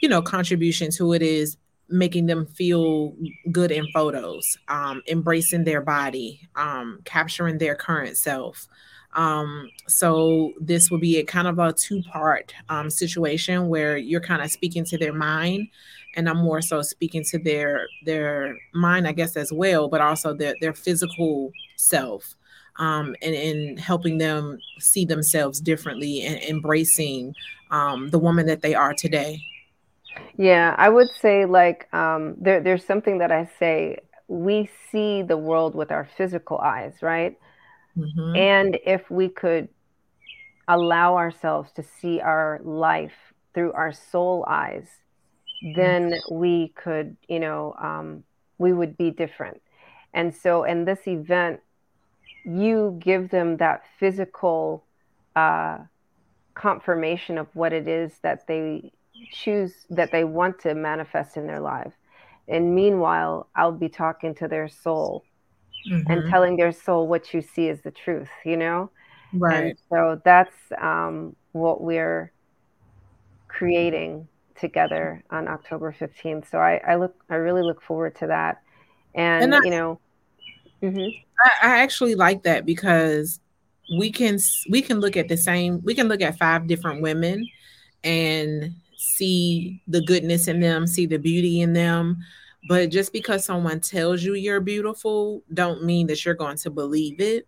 you 0.00 0.08
know 0.08 0.22
contribution 0.22 0.90
to 0.92 1.14
it 1.14 1.22
is 1.22 1.56
making 1.88 2.26
them 2.26 2.44
feel 2.44 3.16
good 3.50 3.72
in 3.72 3.90
photos 3.92 4.58
um, 4.68 5.02
embracing 5.08 5.64
their 5.64 5.80
body 5.80 6.46
um, 6.54 7.00
capturing 7.04 7.58
their 7.58 7.74
current 7.74 8.16
self. 8.16 8.68
Um, 9.14 9.70
so 9.86 10.52
this 10.60 10.90
will 10.90 10.98
be 10.98 11.16
a 11.16 11.24
kind 11.24 11.48
of 11.48 11.58
a 11.58 11.72
two 11.72 12.02
part 12.02 12.52
um, 12.68 12.90
situation 12.90 13.68
where 13.68 13.96
you're 13.96 14.20
kind 14.20 14.42
of 14.42 14.50
speaking 14.50 14.84
to 14.84 14.98
their 14.98 15.14
mind 15.14 15.68
and 16.16 16.28
i'm 16.28 16.38
more 16.38 16.62
so 16.62 16.80
speaking 16.80 17.22
to 17.22 17.38
their 17.38 17.86
their 18.06 18.56
mind 18.72 19.06
i 19.06 19.12
guess 19.12 19.36
as 19.36 19.52
well 19.52 19.88
but 19.88 20.00
also 20.00 20.32
their 20.32 20.54
their 20.60 20.72
physical 20.72 21.52
self 21.76 22.34
um, 22.78 23.14
and, 23.22 23.34
and 23.34 23.78
helping 23.78 24.18
them 24.18 24.58
see 24.78 25.04
themselves 25.04 25.60
differently 25.60 26.22
and 26.22 26.40
embracing 26.42 27.34
um, 27.70 28.10
the 28.10 28.18
woman 28.18 28.46
that 28.46 28.62
they 28.62 28.74
are 28.74 28.94
today? 28.94 29.42
Yeah, 30.36 30.74
I 30.78 30.88
would 30.88 31.08
say 31.20 31.44
like 31.44 31.92
um, 31.92 32.34
there, 32.40 32.60
there's 32.60 32.84
something 32.84 33.18
that 33.18 33.32
I 33.32 33.48
say 33.58 33.98
we 34.28 34.68
see 34.90 35.22
the 35.22 35.36
world 35.36 35.74
with 35.74 35.90
our 35.90 36.08
physical 36.16 36.58
eyes, 36.58 36.94
right? 37.00 37.36
Mm-hmm. 37.96 38.36
And 38.36 38.78
if 38.84 39.10
we 39.10 39.28
could 39.28 39.68
allow 40.68 41.16
ourselves 41.16 41.72
to 41.72 41.82
see 41.82 42.20
our 42.20 42.60
life 42.62 43.14
through 43.54 43.72
our 43.72 43.92
soul 43.92 44.44
eyes, 44.46 44.86
then 45.74 46.14
we 46.30 46.68
could, 46.76 47.16
you 47.26 47.40
know, 47.40 47.74
um, 47.82 48.22
we 48.58 48.72
would 48.72 48.96
be 48.96 49.10
different. 49.10 49.60
And 50.14 50.34
so, 50.34 50.64
in 50.64 50.84
this 50.84 51.00
event, 51.06 51.60
you 52.48 52.98
give 52.98 53.30
them 53.30 53.58
that 53.58 53.82
physical 53.98 54.84
uh, 55.36 55.78
confirmation 56.54 57.38
of 57.38 57.46
what 57.54 57.72
it 57.72 57.86
is 57.86 58.18
that 58.22 58.46
they 58.46 58.90
choose, 59.30 59.86
that 59.90 60.10
they 60.10 60.24
want 60.24 60.58
to 60.60 60.74
manifest 60.74 61.36
in 61.36 61.46
their 61.46 61.60
life. 61.60 61.92
And 62.48 62.74
meanwhile, 62.74 63.48
I'll 63.54 63.72
be 63.72 63.88
talking 63.88 64.34
to 64.36 64.48
their 64.48 64.68
soul 64.68 65.24
mm-hmm. 65.90 66.10
and 66.10 66.30
telling 66.30 66.56
their 66.56 66.72
soul 66.72 67.06
what 67.06 67.34
you 67.34 67.42
see 67.42 67.68
is 67.68 67.82
the 67.82 67.90
truth, 67.90 68.30
you 68.44 68.56
know? 68.56 68.90
Right. 69.32 69.64
And 69.64 69.78
so 69.90 70.20
that's 70.24 70.54
um, 70.80 71.36
what 71.52 71.82
we're 71.82 72.32
creating 73.48 74.26
together 74.58 75.22
on 75.30 75.48
October 75.48 75.94
15th. 75.98 76.50
So 76.50 76.58
I, 76.58 76.80
I 76.86 76.96
look, 76.96 77.14
I 77.28 77.34
really 77.34 77.62
look 77.62 77.82
forward 77.82 78.16
to 78.16 78.28
that. 78.28 78.62
And, 79.14 79.44
and 79.44 79.54
I, 79.54 79.60
you 79.64 79.70
know, 79.70 80.00
mm-hmm. 80.82 81.08
I, 81.44 81.68
I 81.68 81.78
actually 81.78 82.14
like 82.14 82.42
that 82.42 82.66
because 82.66 83.40
we 83.98 84.10
can, 84.10 84.38
we 84.68 84.82
can 84.82 85.00
look 85.00 85.16
at 85.16 85.28
the 85.28 85.36
same, 85.36 85.80
we 85.82 85.94
can 85.94 86.08
look 86.08 86.20
at 86.20 86.38
five 86.38 86.66
different 86.66 87.02
women 87.02 87.48
and 88.04 88.74
see 88.96 89.82
the 89.86 90.02
goodness 90.02 90.48
in 90.48 90.60
them, 90.60 90.86
see 90.86 91.06
the 91.06 91.18
beauty 91.18 91.60
in 91.60 91.72
them. 91.72 92.18
But 92.68 92.90
just 92.90 93.12
because 93.12 93.44
someone 93.44 93.80
tells 93.80 94.22
you 94.22 94.34
you're 94.34 94.60
beautiful, 94.60 95.42
don't 95.54 95.84
mean 95.84 96.06
that 96.08 96.24
you're 96.24 96.34
going 96.34 96.58
to 96.58 96.70
believe 96.70 97.20
it. 97.20 97.46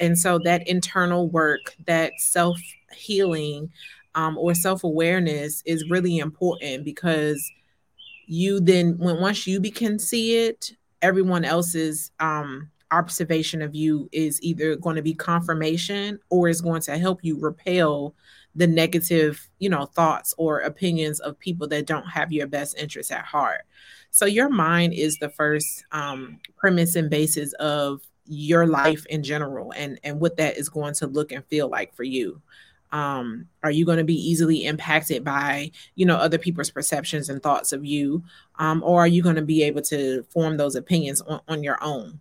And 0.00 0.18
so 0.18 0.38
that 0.40 0.66
internal 0.68 1.28
work, 1.28 1.74
that 1.86 2.12
self 2.18 2.58
healing 2.92 3.70
um, 4.14 4.38
or 4.38 4.54
self 4.54 4.84
awareness 4.84 5.62
is 5.66 5.90
really 5.90 6.18
important 6.18 6.84
because 6.84 7.50
you 8.26 8.60
then, 8.60 8.96
when 8.98 9.20
once 9.20 9.46
you 9.46 9.60
can 9.60 9.98
see 9.98 10.46
it, 10.46 10.72
everyone 11.02 11.44
else's 11.44 12.10
um, 12.20 12.70
observation 12.90 13.62
of 13.62 13.74
you 13.74 14.08
is 14.12 14.40
either 14.42 14.76
going 14.76 14.96
to 14.96 15.02
be 15.02 15.14
confirmation 15.14 16.18
or 16.30 16.48
is 16.48 16.60
going 16.60 16.80
to 16.82 16.98
help 16.98 17.20
you 17.22 17.38
repel 17.38 18.14
the 18.54 18.66
negative, 18.66 19.48
you 19.58 19.68
know, 19.68 19.86
thoughts 19.86 20.34
or 20.38 20.60
opinions 20.60 21.20
of 21.20 21.38
people 21.38 21.68
that 21.68 21.86
don't 21.86 22.08
have 22.08 22.32
your 22.32 22.46
best 22.46 22.76
interests 22.78 23.12
at 23.12 23.24
heart. 23.24 23.62
So 24.10 24.26
your 24.26 24.48
mind 24.48 24.94
is 24.94 25.18
the 25.18 25.28
first 25.28 25.84
um, 25.92 26.40
premise 26.56 26.96
and 26.96 27.10
basis 27.10 27.52
of 27.54 28.00
your 28.24 28.66
life 28.66 29.06
in 29.06 29.22
general 29.22 29.72
and 29.74 29.98
and 30.04 30.20
what 30.20 30.36
that 30.36 30.58
is 30.58 30.68
going 30.68 30.92
to 30.92 31.06
look 31.06 31.32
and 31.32 31.42
feel 31.46 31.66
like 31.68 31.94
for 31.94 32.02
you 32.02 32.40
um 32.92 33.46
are 33.62 33.70
you 33.70 33.84
going 33.84 33.98
to 33.98 34.04
be 34.04 34.14
easily 34.14 34.64
impacted 34.64 35.22
by 35.24 35.70
you 35.94 36.06
know 36.06 36.16
other 36.16 36.38
people's 36.38 36.70
perceptions 36.70 37.28
and 37.28 37.42
thoughts 37.42 37.72
of 37.72 37.84
you 37.84 38.22
um 38.58 38.82
or 38.82 39.00
are 39.00 39.08
you 39.08 39.22
going 39.22 39.36
to 39.36 39.42
be 39.42 39.62
able 39.62 39.82
to 39.82 40.22
form 40.30 40.56
those 40.56 40.74
opinions 40.74 41.20
on, 41.22 41.40
on 41.48 41.62
your 41.62 41.82
own 41.82 42.20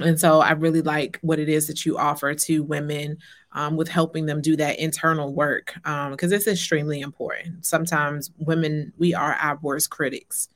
and 0.00 0.20
so 0.20 0.40
i 0.40 0.52
really 0.52 0.82
like 0.82 1.18
what 1.22 1.38
it 1.38 1.48
is 1.48 1.66
that 1.66 1.86
you 1.86 1.96
offer 1.96 2.34
to 2.34 2.62
women 2.62 3.16
um, 3.54 3.76
with 3.76 3.88
helping 3.88 4.26
them 4.26 4.40
do 4.40 4.56
that 4.56 4.78
internal 4.78 5.32
work 5.32 5.74
because 5.74 6.32
um, 6.32 6.32
it's 6.32 6.46
extremely 6.46 7.00
important. 7.00 7.64
Sometimes 7.64 8.30
women, 8.38 8.92
we 8.98 9.14
are 9.14 9.34
our 9.34 9.58
worst 9.62 9.90
critics. 9.90 10.48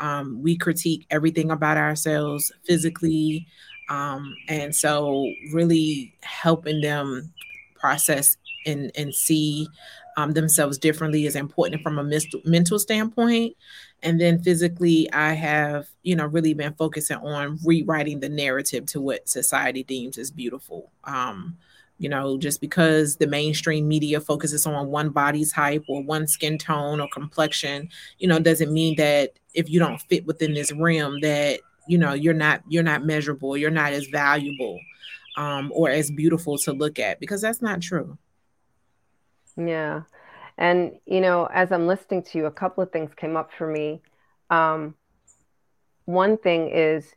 Um, 0.00 0.42
we 0.42 0.56
critique 0.56 1.06
everything 1.10 1.50
about 1.50 1.76
ourselves 1.76 2.52
physically. 2.64 3.46
Um, 3.88 4.34
and 4.48 4.74
so, 4.74 5.30
really 5.52 6.14
helping 6.22 6.80
them 6.80 7.32
process 7.74 8.36
and, 8.66 8.90
and 8.96 9.14
see 9.14 9.68
um, 10.16 10.32
themselves 10.32 10.78
differently 10.78 11.26
is 11.26 11.36
important 11.36 11.82
from 11.82 11.98
a 11.98 12.20
mental 12.44 12.78
standpoint. 12.78 13.56
And 14.02 14.20
then 14.20 14.42
physically, 14.42 15.10
I 15.12 15.32
have, 15.32 15.88
you 16.02 16.14
know, 16.14 16.26
really 16.26 16.54
been 16.54 16.74
focusing 16.74 17.16
on 17.18 17.58
rewriting 17.64 18.20
the 18.20 18.28
narrative 18.28 18.86
to 18.86 19.00
what 19.00 19.28
society 19.28 19.82
deems 19.82 20.18
as 20.18 20.30
beautiful. 20.30 20.92
Um, 21.04 21.56
you 21.98 22.08
know 22.08 22.36
just 22.38 22.60
because 22.60 23.16
the 23.16 23.26
mainstream 23.26 23.86
media 23.86 24.20
focuses 24.20 24.66
on 24.66 24.88
one 24.88 25.10
body 25.10 25.44
type 25.44 25.84
or 25.88 26.02
one 26.02 26.26
skin 26.26 26.58
tone 26.58 27.00
or 27.00 27.08
complexion 27.12 27.88
you 28.18 28.26
know 28.26 28.38
doesn't 28.38 28.72
mean 28.72 28.96
that 28.96 29.30
if 29.54 29.70
you 29.70 29.78
don't 29.78 30.00
fit 30.02 30.26
within 30.26 30.54
this 30.54 30.72
realm 30.72 31.20
that 31.20 31.60
you 31.86 31.96
know 31.96 32.12
you're 32.12 32.34
not 32.34 32.62
you're 32.68 32.82
not 32.82 33.04
measurable 33.04 33.56
you're 33.56 33.70
not 33.70 33.92
as 33.92 34.06
valuable 34.06 34.78
um, 35.36 35.72
or 35.74 35.88
as 35.88 36.10
beautiful 36.10 36.58
to 36.58 36.72
look 36.72 36.98
at 36.98 37.20
because 37.20 37.40
that's 37.40 37.62
not 37.62 37.80
true 37.80 38.18
yeah 39.56 40.02
and 40.58 40.92
you 41.06 41.20
know 41.20 41.46
as 41.52 41.72
i'm 41.72 41.86
listening 41.86 42.22
to 42.22 42.38
you 42.38 42.46
a 42.46 42.50
couple 42.50 42.82
of 42.82 42.90
things 42.92 43.10
came 43.16 43.36
up 43.36 43.50
for 43.56 43.66
me 43.66 44.00
um, 44.50 44.94
one 46.04 46.36
thing 46.36 46.70
is 46.70 47.14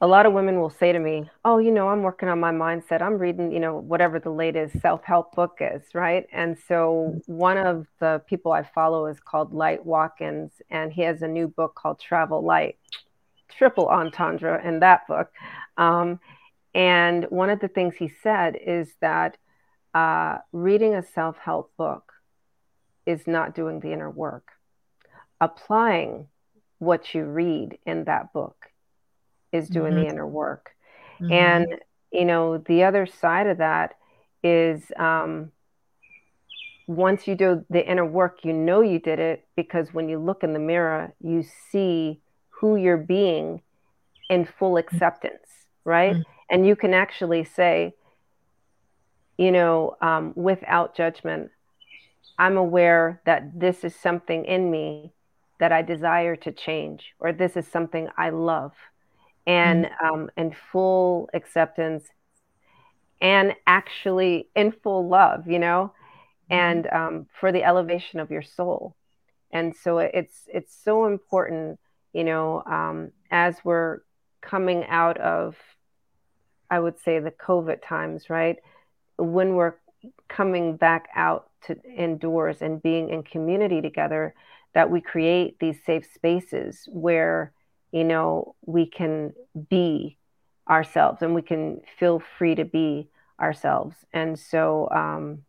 a 0.00 0.06
lot 0.06 0.26
of 0.26 0.32
women 0.32 0.60
will 0.60 0.70
say 0.70 0.92
to 0.92 0.98
me, 0.98 1.28
Oh, 1.44 1.58
you 1.58 1.72
know, 1.72 1.88
I'm 1.88 2.02
working 2.02 2.28
on 2.28 2.38
my 2.38 2.52
mindset. 2.52 3.02
I'm 3.02 3.18
reading, 3.18 3.50
you 3.50 3.58
know, 3.58 3.76
whatever 3.78 4.20
the 4.20 4.30
latest 4.30 4.80
self 4.80 5.02
help 5.02 5.34
book 5.34 5.58
is, 5.60 5.82
right? 5.92 6.26
And 6.32 6.56
so 6.68 7.20
one 7.26 7.56
of 7.56 7.86
the 7.98 8.22
people 8.26 8.52
I 8.52 8.62
follow 8.62 9.06
is 9.06 9.18
called 9.18 9.52
Light 9.52 9.84
Watkins, 9.84 10.52
and 10.70 10.92
he 10.92 11.02
has 11.02 11.22
a 11.22 11.28
new 11.28 11.48
book 11.48 11.74
called 11.74 11.98
Travel 11.98 12.44
Light. 12.44 12.76
Triple 13.48 13.88
entendre 13.88 14.64
in 14.64 14.80
that 14.80 15.06
book. 15.08 15.32
Um, 15.76 16.20
and 16.74 17.24
one 17.30 17.50
of 17.50 17.58
the 17.58 17.68
things 17.68 17.96
he 17.96 18.12
said 18.22 18.56
is 18.64 18.94
that 19.00 19.36
uh, 19.94 20.38
reading 20.52 20.94
a 20.94 21.02
self 21.02 21.36
help 21.38 21.72
book 21.76 22.12
is 23.06 23.26
not 23.26 23.54
doing 23.54 23.80
the 23.80 23.92
inner 23.92 24.10
work. 24.10 24.48
Applying 25.40 26.28
what 26.78 27.14
you 27.14 27.24
read 27.24 27.78
in 27.86 28.04
that 28.04 28.32
book 28.32 28.66
is 29.52 29.68
doing 29.68 29.94
mm-hmm. 29.94 30.02
the 30.02 30.08
inner 30.08 30.26
work. 30.26 30.70
Mm-hmm. 31.20 31.32
And, 31.32 31.66
you 32.12 32.24
know, 32.24 32.58
the 32.58 32.84
other 32.84 33.06
side 33.06 33.46
of 33.46 33.58
that 33.58 33.94
is 34.42 34.82
um, 34.96 35.50
once 36.86 37.26
you 37.26 37.34
do 37.34 37.64
the 37.70 37.86
inner 37.88 38.04
work, 38.04 38.40
you 38.44 38.52
know 38.52 38.80
you 38.80 38.98
did 38.98 39.18
it 39.18 39.46
because 39.56 39.92
when 39.92 40.08
you 40.08 40.18
look 40.18 40.42
in 40.42 40.52
the 40.52 40.58
mirror, 40.58 41.14
you 41.20 41.44
see 41.70 42.20
who 42.48 42.76
you're 42.76 42.96
being 42.96 43.62
in 44.28 44.44
full 44.44 44.74
mm-hmm. 44.74 44.94
acceptance, 44.94 45.48
right? 45.84 46.12
Mm-hmm. 46.12 46.30
And 46.50 46.66
you 46.66 46.76
can 46.76 46.94
actually 46.94 47.44
say, 47.44 47.94
you 49.38 49.50
know, 49.52 49.96
um, 50.00 50.32
without 50.36 50.94
judgment, 50.94 51.50
I'm 52.38 52.56
aware 52.56 53.22
that 53.24 53.58
this 53.58 53.84
is 53.84 53.94
something 53.94 54.44
in 54.44 54.70
me 54.70 55.12
that 55.58 55.72
I 55.72 55.82
desire 55.82 56.36
to 56.36 56.52
change, 56.52 57.14
or 57.18 57.32
this 57.32 57.56
is 57.56 57.66
something 57.66 58.08
I 58.16 58.30
love 58.30 58.72
and 59.48 59.86
mm-hmm. 59.86 60.06
um, 60.06 60.30
and 60.36 60.54
full 60.70 61.28
acceptance 61.34 62.04
and 63.20 63.54
actually 63.66 64.48
in 64.54 64.70
full 64.70 65.08
love 65.08 65.48
you 65.48 65.58
know 65.58 65.92
mm-hmm. 66.50 66.54
and 66.54 66.86
um, 66.92 67.26
for 67.40 67.50
the 67.50 67.64
elevation 67.64 68.20
of 68.20 68.30
your 68.30 68.42
soul 68.42 68.94
and 69.50 69.74
so 69.74 69.98
it's 69.98 70.42
it's 70.52 70.76
so 70.84 71.06
important 71.06 71.80
you 72.12 72.22
know 72.22 72.62
um, 72.66 73.10
as 73.30 73.56
we're 73.64 73.98
coming 74.42 74.84
out 74.84 75.18
of 75.18 75.56
i 76.70 76.78
would 76.78 76.98
say 77.00 77.18
the 77.18 77.30
covid 77.30 77.78
times 77.82 78.30
right 78.30 78.58
when 79.18 79.54
we're 79.54 79.74
coming 80.28 80.76
back 80.76 81.08
out 81.14 81.50
to 81.66 81.76
indoors 81.84 82.62
and 82.62 82.82
being 82.82 83.10
in 83.10 83.22
community 83.22 83.82
together 83.82 84.34
that 84.74 84.90
we 84.90 85.00
create 85.00 85.58
these 85.58 85.76
safe 85.84 86.06
spaces 86.14 86.88
where 86.92 87.52
you 87.92 88.04
know, 88.04 88.54
we 88.66 88.86
can 88.86 89.32
be 89.68 90.16
ourselves 90.68 91.22
and 91.22 91.34
we 91.34 91.42
can 91.42 91.80
feel 91.98 92.22
free 92.38 92.54
to 92.54 92.64
be 92.64 93.08
ourselves. 93.40 93.96
And 94.12 94.38
so 94.38 94.88
um, 94.90 95.44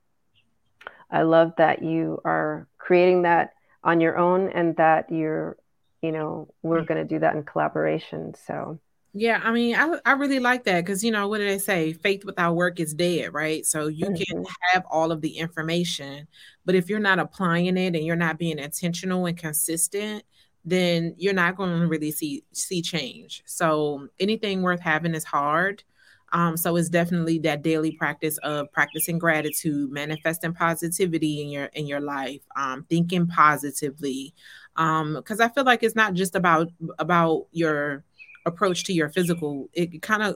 I 1.11 1.23
love 1.23 1.53
that 1.57 1.83
you 1.83 2.21
are 2.23 2.67
creating 2.77 3.23
that 3.23 3.53
on 3.83 3.99
your 3.99 4.17
own 4.17 4.49
and 4.49 4.75
that 4.77 5.11
you're, 5.11 5.57
you 6.01 6.11
know, 6.11 6.53
we're 6.61 6.83
going 6.83 6.99
to 6.99 7.07
do 7.13 7.19
that 7.19 7.35
in 7.35 7.43
collaboration. 7.43 8.33
So. 8.45 8.79
Yeah, 9.13 9.41
I 9.43 9.51
mean, 9.51 9.75
I, 9.75 9.99
I 10.05 10.11
really 10.11 10.39
like 10.39 10.65
that 10.65 10.85
because 10.85 11.03
you 11.03 11.11
know 11.11 11.27
what 11.27 11.39
do 11.39 11.45
they 11.45 11.57
say? 11.57 11.93
Faith 11.93 12.25
without 12.25 12.55
work 12.55 12.79
is 12.79 12.93
dead, 12.93 13.33
right? 13.33 13.65
So 13.65 13.87
you 13.87 14.05
mm-hmm. 14.05 14.15
can 14.23 14.45
have 14.71 14.83
all 14.89 15.11
of 15.11 15.21
the 15.21 15.37
information, 15.37 16.27
but 16.63 16.75
if 16.75 16.89
you're 16.89 16.99
not 16.99 17.17
applying 17.17 17.75
it 17.75 17.95
and 17.95 18.05
you're 18.05 18.15
not 18.15 18.37
being 18.37 18.59
intentional 18.59 19.25
and 19.25 19.35
consistent, 19.35 20.23
then 20.63 21.15
you're 21.17 21.33
not 21.33 21.55
going 21.55 21.79
to 21.79 21.87
really 21.87 22.11
see 22.11 22.43
see 22.51 22.83
change. 22.83 23.41
So 23.45 24.09
anything 24.19 24.61
worth 24.61 24.81
having 24.81 25.15
is 25.15 25.23
hard. 25.23 25.83
Um, 26.31 26.55
so 26.57 26.75
it's 26.75 26.89
definitely 26.89 27.39
that 27.39 27.63
daily 27.63 27.91
practice 27.91 28.37
of 28.39 28.71
practicing 28.71 29.17
gratitude, 29.17 29.91
manifesting 29.91 30.53
positivity 30.53 31.41
in 31.41 31.49
your 31.49 31.65
in 31.65 31.87
your 31.87 32.01
life, 32.01 32.41
um, 32.55 32.85
thinking 32.89 33.25
positively. 33.25 34.35
Because 34.75 35.39
um, 35.39 35.41
I 35.41 35.49
feel 35.49 35.63
like 35.63 35.81
it's 35.81 35.95
not 35.95 36.13
just 36.13 36.35
about 36.35 36.69
about 36.99 37.47
your 37.51 38.03
approach 38.49 38.83
to 38.85 38.93
your 38.93 39.09
physical. 39.09 39.69
It 39.73 40.01
kind 40.01 40.23
of 40.23 40.35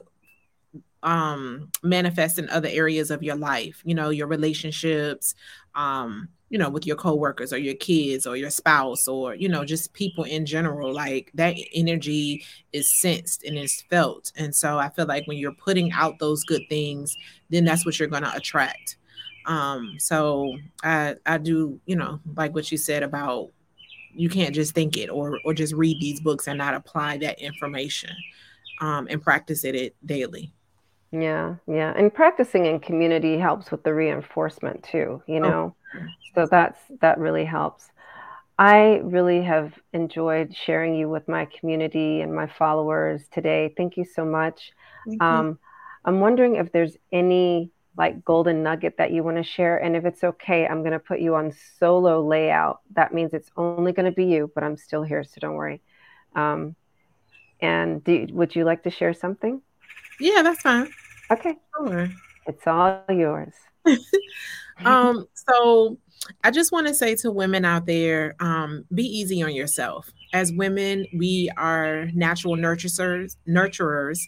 um 1.04 1.70
manifest 1.82 2.38
in 2.38 2.48
other 2.48 2.68
areas 2.72 3.10
of 3.10 3.22
your 3.22 3.36
life 3.36 3.82
you 3.84 3.94
know 3.94 4.08
your 4.08 4.26
relationships 4.26 5.34
um 5.74 6.28
you 6.48 6.58
know 6.58 6.70
with 6.70 6.86
your 6.86 6.96
coworkers 6.96 7.52
or 7.52 7.58
your 7.58 7.74
kids 7.74 8.26
or 8.26 8.36
your 8.36 8.48
spouse 8.48 9.06
or 9.06 9.34
you 9.34 9.48
know 9.48 9.64
just 9.66 9.92
people 9.92 10.24
in 10.24 10.46
general 10.46 10.92
like 10.92 11.30
that 11.34 11.54
energy 11.74 12.42
is 12.72 12.98
sensed 12.98 13.44
and 13.44 13.58
is 13.58 13.82
felt 13.90 14.32
and 14.36 14.54
so 14.54 14.78
i 14.78 14.88
feel 14.88 15.06
like 15.06 15.26
when 15.26 15.36
you're 15.36 15.52
putting 15.52 15.92
out 15.92 16.18
those 16.20 16.42
good 16.44 16.62
things 16.70 17.14
then 17.50 17.64
that's 17.64 17.84
what 17.84 17.98
you're 17.98 18.08
going 18.08 18.22
to 18.22 18.34
attract 18.34 18.96
um 19.44 19.94
so 19.98 20.56
i 20.82 21.14
i 21.26 21.36
do 21.36 21.78
you 21.84 21.96
know 21.96 22.18
like 22.34 22.54
what 22.54 22.72
you 22.72 22.78
said 22.78 23.02
about 23.02 23.50
you 24.14 24.28
can't 24.28 24.54
just 24.54 24.74
think 24.74 24.96
it 24.96 25.08
or 25.08 25.38
or 25.44 25.54
just 25.54 25.74
read 25.74 26.00
these 26.00 26.20
books 26.20 26.46
and 26.46 26.58
not 26.58 26.74
apply 26.74 27.16
that 27.18 27.38
information 27.38 28.10
um 28.80 29.06
and 29.10 29.22
practice 29.22 29.64
it, 29.64 29.74
it 29.74 29.96
daily 30.04 30.52
yeah, 31.14 31.54
yeah. 31.68 31.92
And 31.96 32.12
practicing 32.12 32.66
in 32.66 32.80
community 32.80 33.38
helps 33.38 33.70
with 33.70 33.84
the 33.84 33.94
reinforcement 33.94 34.82
too, 34.82 35.22
you 35.28 35.36
oh, 35.36 35.38
know. 35.38 35.76
Oh. 35.94 36.06
So 36.34 36.46
that's 36.50 36.80
that 37.00 37.18
really 37.18 37.44
helps. 37.44 37.92
I 38.58 39.00
really 39.02 39.42
have 39.42 39.72
enjoyed 39.92 40.54
sharing 40.54 40.94
you 40.94 41.08
with 41.08 41.28
my 41.28 41.46
community 41.46 42.20
and 42.20 42.34
my 42.34 42.46
followers 42.46 43.22
today. 43.32 43.74
Thank 43.76 43.96
you 43.96 44.04
so 44.04 44.24
much. 44.24 44.72
Um, 45.20 45.58
I'm 46.04 46.20
wondering 46.20 46.56
if 46.56 46.72
there's 46.72 46.96
any 47.12 47.70
like 47.96 48.24
golden 48.24 48.62
nugget 48.62 48.96
that 48.98 49.12
you 49.12 49.22
want 49.22 49.36
to 49.36 49.42
share. 49.42 49.78
And 49.78 49.96
if 49.96 50.04
it's 50.04 50.24
okay, 50.24 50.66
I'm 50.66 50.80
going 50.80 50.92
to 50.92 50.98
put 50.98 51.20
you 51.20 51.34
on 51.36 51.52
solo 51.78 52.26
layout. 52.26 52.80
That 52.94 53.14
means 53.14 53.32
it's 53.32 53.50
only 53.56 53.92
going 53.92 54.06
to 54.06 54.12
be 54.12 54.24
you, 54.24 54.50
but 54.54 54.64
I'm 54.64 54.76
still 54.76 55.02
here, 55.02 55.22
so 55.22 55.34
don't 55.40 55.54
worry. 55.54 55.80
Um, 56.34 56.74
and 57.60 58.02
do, 58.02 58.26
would 58.32 58.56
you 58.56 58.64
like 58.64 58.82
to 58.82 58.90
share 58.90 59.14
something? 59.14 59.62
Yeah, 60.18 60.42
that's 60.42 60.60
fine. 60.60 60.90
Okay. 61.30 61.56
Sure. 61.76 62.08
It's 62.46 62.66
all 62.66 63.04
yours. 63.08 63.54
um, 64.84 65.26
so 65.34 65.98
I 66.42 66.50
just 66.50 66.72
want 66.72 66.88
to 66.88 66.94
say 66.94 67.14
to 67.16 67.30
women 67.30 67.64
out 67.64 67.86
there, 67.86 68.34
um, 68.40 68.84
be 68.92 69.04
easy 69.04 69.42
on 69.42 69.54
yourself. 69.54 70.10
As 70.32 70.52
women, 70.52 71.06
we 71.16 71.50
are 71.56 72.06
natural 72.14 72.56
nurturers, 72.56 73.36
nurturers. 73.48 74.18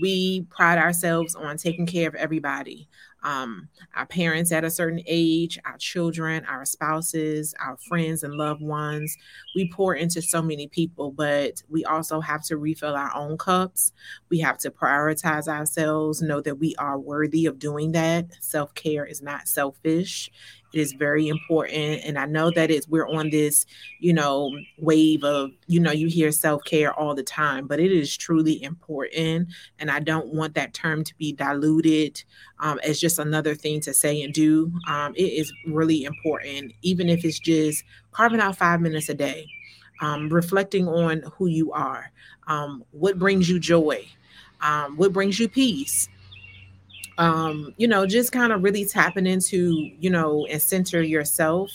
We 0.00 0.42
pride 0.50 0.78
ourselves 0.78 1.34
on 1.34 1.56
taking 1.56 1.86
care 1.86 2.08
of 2.08 2.14
everybody 2.14 2.88
um, 3.22 3.68
our 3.94 4.06
parents 4.06 4.52
at 4.52 4.64
a 4.64 4.70
certain 4.70 5.02
age, 5.06 5.58
our 5.64 5.76
children, 5.78 6.44
our 6.46 6.64
spouses, 6.64 7.54
our 7.60 7.76
friends 7.76 8.22
and 8.22 8.34
loved 8.34 8.62
ones. 8.62 9.16
We 9.54 9.70
pour 9.70 9.94
into 9.94 10.22
so 10.22 10.40
many 10.40 10.68
people, 10.68 11.10
but 11.10 11.62
we 11.68 11.84
also 11.84 12.20
have 12.20 12.44
to 12.44 12.56
refill 12.56 12.94
our 12.94 13.14
own 13.14 13.36
cups. 13.38 13.92
We 14.28 14.38
have 14.40 14.58
to 14.58 14.70
prioritize 14.70 15.48
ourselves, 15.48 16.22
know 16.22 16.40
that 16.42 16.58
we 16.58 16.74
are 16.76 16.98
worthy 16.98 17.46
of 17.46 17.58
doing 17.58 17.92
that. 17.92 18.26
Self 18.40 18.74
care 18.74 19.04
is 19.04 19.22
not 19.22 19.48
selfish, 19.48 20.30
it 20.72 20.80
is 20.80 20.92
very 20.92 21.28
important 21.28 22.02
and 22.04 22.18
i 22.18 22.26
know 22.26 22.50
that 22.50 22.70
it's 22.70 22.88
we're 22.88 23.08
on 23.08 23.30
this 23.30 23.66
you 24.00 24.12
know 24.12 24.50
wave 24.78 25.24
of 25.24 25.50
you 25.66 25.80
know 25.80 25.92
you 25.92 26.08
hear 26.08 26.30
self-care 26.30 26.92
all 26.94 27.14
the 27.14 27.22
time 27.22 27.66
but 27.66 27.80
it 27.80 27.92
is 27.92 28.16
truly 28.16 28.62
important 28.62 29.48
and 29.78 29.90
i 29.90 29.98
don't 29.98 30.32
want 30.32 30.54
that 30.54 30.74
term 30.74 31.04
to 31.04 31.14
be 31.16 31.32
diluted 31.32 32.22
um, 32.60 32.80
as 32.84 33.00
just 33.00 33.18
another 33.18 33.54
thing 33.54 33.80
to 33.80 33.94
say 33.94 34.20
and 34.22 34.34
do. 34.34 34.72
Um, 34.88 35.14
it 35.14 35.32
is 35.32 35.52
really 35.66 36.04
important 36.04 36.72
even 36.82 37.08
if 37.08 37.24
it's 37.24 37.38
just 37.38 37.84
carving 38.12 38.40
out 38.40 38.56
five 38.56 38.80
minutes 38.80 39.08
a 39.08 39.14
day 39.14 39.46
um, 40.00 40.28
reflecting 40.28 40.88
on 40.88 41.22
who 41.36 41.46
you 41.46 41.72
are 41.72 42.10
um, 42.46 42.84
what 42.92 43.18
brings 43.18 43.48
you 43.48 43.58
joy 43.58 44.06
um, 44.60 44.96
what 44.96 45.12
brings 45.12 45.38
you 45.38 45.48
peace 45.48 46.08
um, 47.18 47.74
you 47.76 47.88
know, 47.88 48.06
just 48.06 48.32
kind 48.32 48.52
of 48.52 48.62
really 48.62 48.84
tapping 48.84 49.26
into, 49.26 49.90
you 49.98 50.08
know, 50.08 50.46
and 50.46 50.62
center 50.62 51.02
yourself 51.02 51.70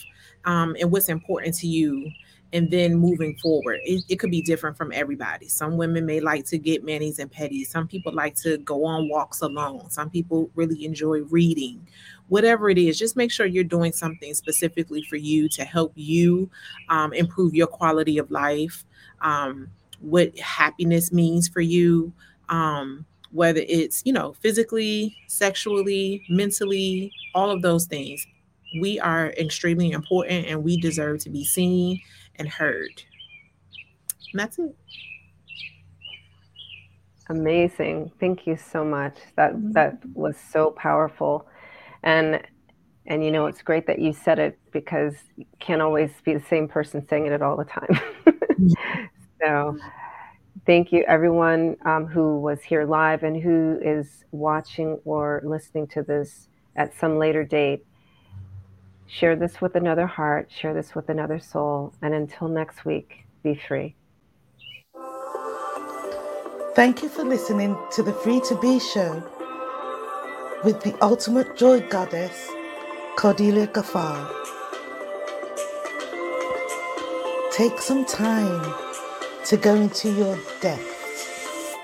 um, 0.46 0.76
and 0.80 0.92
what's 0.92 1.10
important 1.10 1.54
to 1.56 1.68
you. 1.68 2.10
And 2.54 2.70
then 2.70 2.96
moving 2.96 3.36
forward, 3.38 3.80
it, 3.84 4.04
it 4.10 4.18
could 4.18 4.30
be 4.30 4.44
different 4.44 4.78
from 4.78 4.92
everybody. 4.94 5.48
Some 5.48 5.76
women 5.76 6.06
may 6.06 6.20
like 6.20 6.46
to 6.46 6.60
get 6.60 6.84
manis 6.84 7.18
and 7.18 7.32
petties. 7.32 7.66
Some 7.66 7.88
people 7.88 8.14
like 8.14 8.36
to 8.38 8.60
go 8.60 8.86
on 8.86 9.10
walks 9.10 9.42
alone. 9.42 9.90
Some 9.90 10.12
people 10.12 10.52
really 10.54 10.86
enjoy 10.86 11.22
reading. 11.24 11.86
Whatever 12.28 12.70
it 12.70 12.78
is, 12.78 13.00
just 13.00 13.18
make 13.18 13.32
sure 13.32 13.48
you're 13.48 13.64
doing 13.64 13.92
something 13.92 14.36
specifically 14.36 15.02
for 15.10 15.16
you 15.16 15.50
to 15.50 15.66
help 15.66 15.94
you 15.96 16.50
um, 16.90 17.12
improve 17.12 17.56
your 17.56 17.68
quality 17.68 18.20
of 18.20 18.30
life, 18.30 18.86
um, 19.22 19.68
what 20.00 20.38
happiness 20.38 21.12
means 21.12 21.48
for 21.48 21.62
you. 21.62 22.14
Um, 22.50 23.04
whether 23.34 23.62
it's, 23.68 24.04
you 24.06 24.14
know, 24.14 24.34
physically, 24.34 25.16
sexually, 25.28 26.24
mentally, 26.30 27.12
all 27.34 27.50
of 27.50 27.62
those 27.62 27.86
things. 27.86 28.26
We 28.80 29.00
are 29.00 29.32
extremely 29.32 29.92
important 29.92 30.48
and 30.48 30.64
we 30.64 30.78
deserve 30.78 31.20
to 31.24 31.30
be 31.30 31.44
seen 31.44 32.00
and 32.36 32.48
heard. 32.48 33.04
And 34.32 34.40
that's 34.40 34.58
it. 34.60 34.76
Amazing. 37.30 38.12
Thank 38.20 38.46
you 38.46 38.58
so 38.58 38.84
much. 38.84 39.16
That 39.36 39.54
mm-hmm. 39.54 39.72
that 39.74 40.00
was 40.14 40.36
so 40.38 40.72
powerful. 40.72 41.48
And 42.04 42.42
and 43.06 43.24
you 43.24 43.32
know 43.32 43.48
it's 43.48 43.62
great 43.62 43.88
that 43.88 44.00
you 44.00 44.14
said 44.14 44.40
it 44.40 44.60
because 44.72 45.16
you 45.38 45.46
can't 45.60 45.82
always 45.82 46.12
be 46.24 46.34
the 46.34 46.44
same 46.50 46.68
person 46.68 47.06
saying 47.08 47.28
it 47.28 47.42
all 47.42 47.58
the 47.58 47.66
time. 47.66 48.00
Mm-hmm. 48.54 49.04
so 49.42 49.78
thank 50.66 50.92
you, 50.92 51.04
everyone 51.08 51.78
um, 51.86 52.06
who 52.06 52.40
was 52.40 52.62
here 52.62 52.86
live 52.86 53.24
and 53.24 53.42
who 53.42 53.80
is 53.82 54.24
watching 54.32 55.00
or 55.06 55.42
listening 55.44 55.88
to 55.88 56.04
this 56.04 56.48
at 56.76 56.98
some 56.98 57.18
later 57.18 57.44
date. 57.44 57.86
Share 59.08 59.36
this 59.36 59.62
with 59.62 59.76
another 59.76 60.08
heart, 60.08 60.50
share 60.52 60.74
this 60.74 60.96
with 60.96 61.10
another 61.10 61.40
soul, 61.40 61.94
and 62.02 62.14
until 62.14 62.48
next 62.48 62.86
week, 62.86 63.26
be 63.44 63.56
free. 63.56 63.96
Thank 66.76 67.04
you 67.04 67.10
for 67.10 67.24
listening 67.24 67.78
to 67.92 68.02
the 68.02 68.14
Free 68.14 68.42
to 68.48 68.60
Be 68.60 68.80
show 68.80 69.24
with 70.64 70.82
the 70.82 70.98
ultimate 71.04 71.56
joy 71.56 71.82
goddess, 71.82 72.50
Cordelia 73.16 73.68
Gaffar. 73.68 74.28
Take 77.52 77.80
some 77.80 78.06
time 78.06 78.93
to 79.46 79.58
go 79.58 79.76
into 79.76 80.10
your 80.10 80.38
depths. 80.62 81.76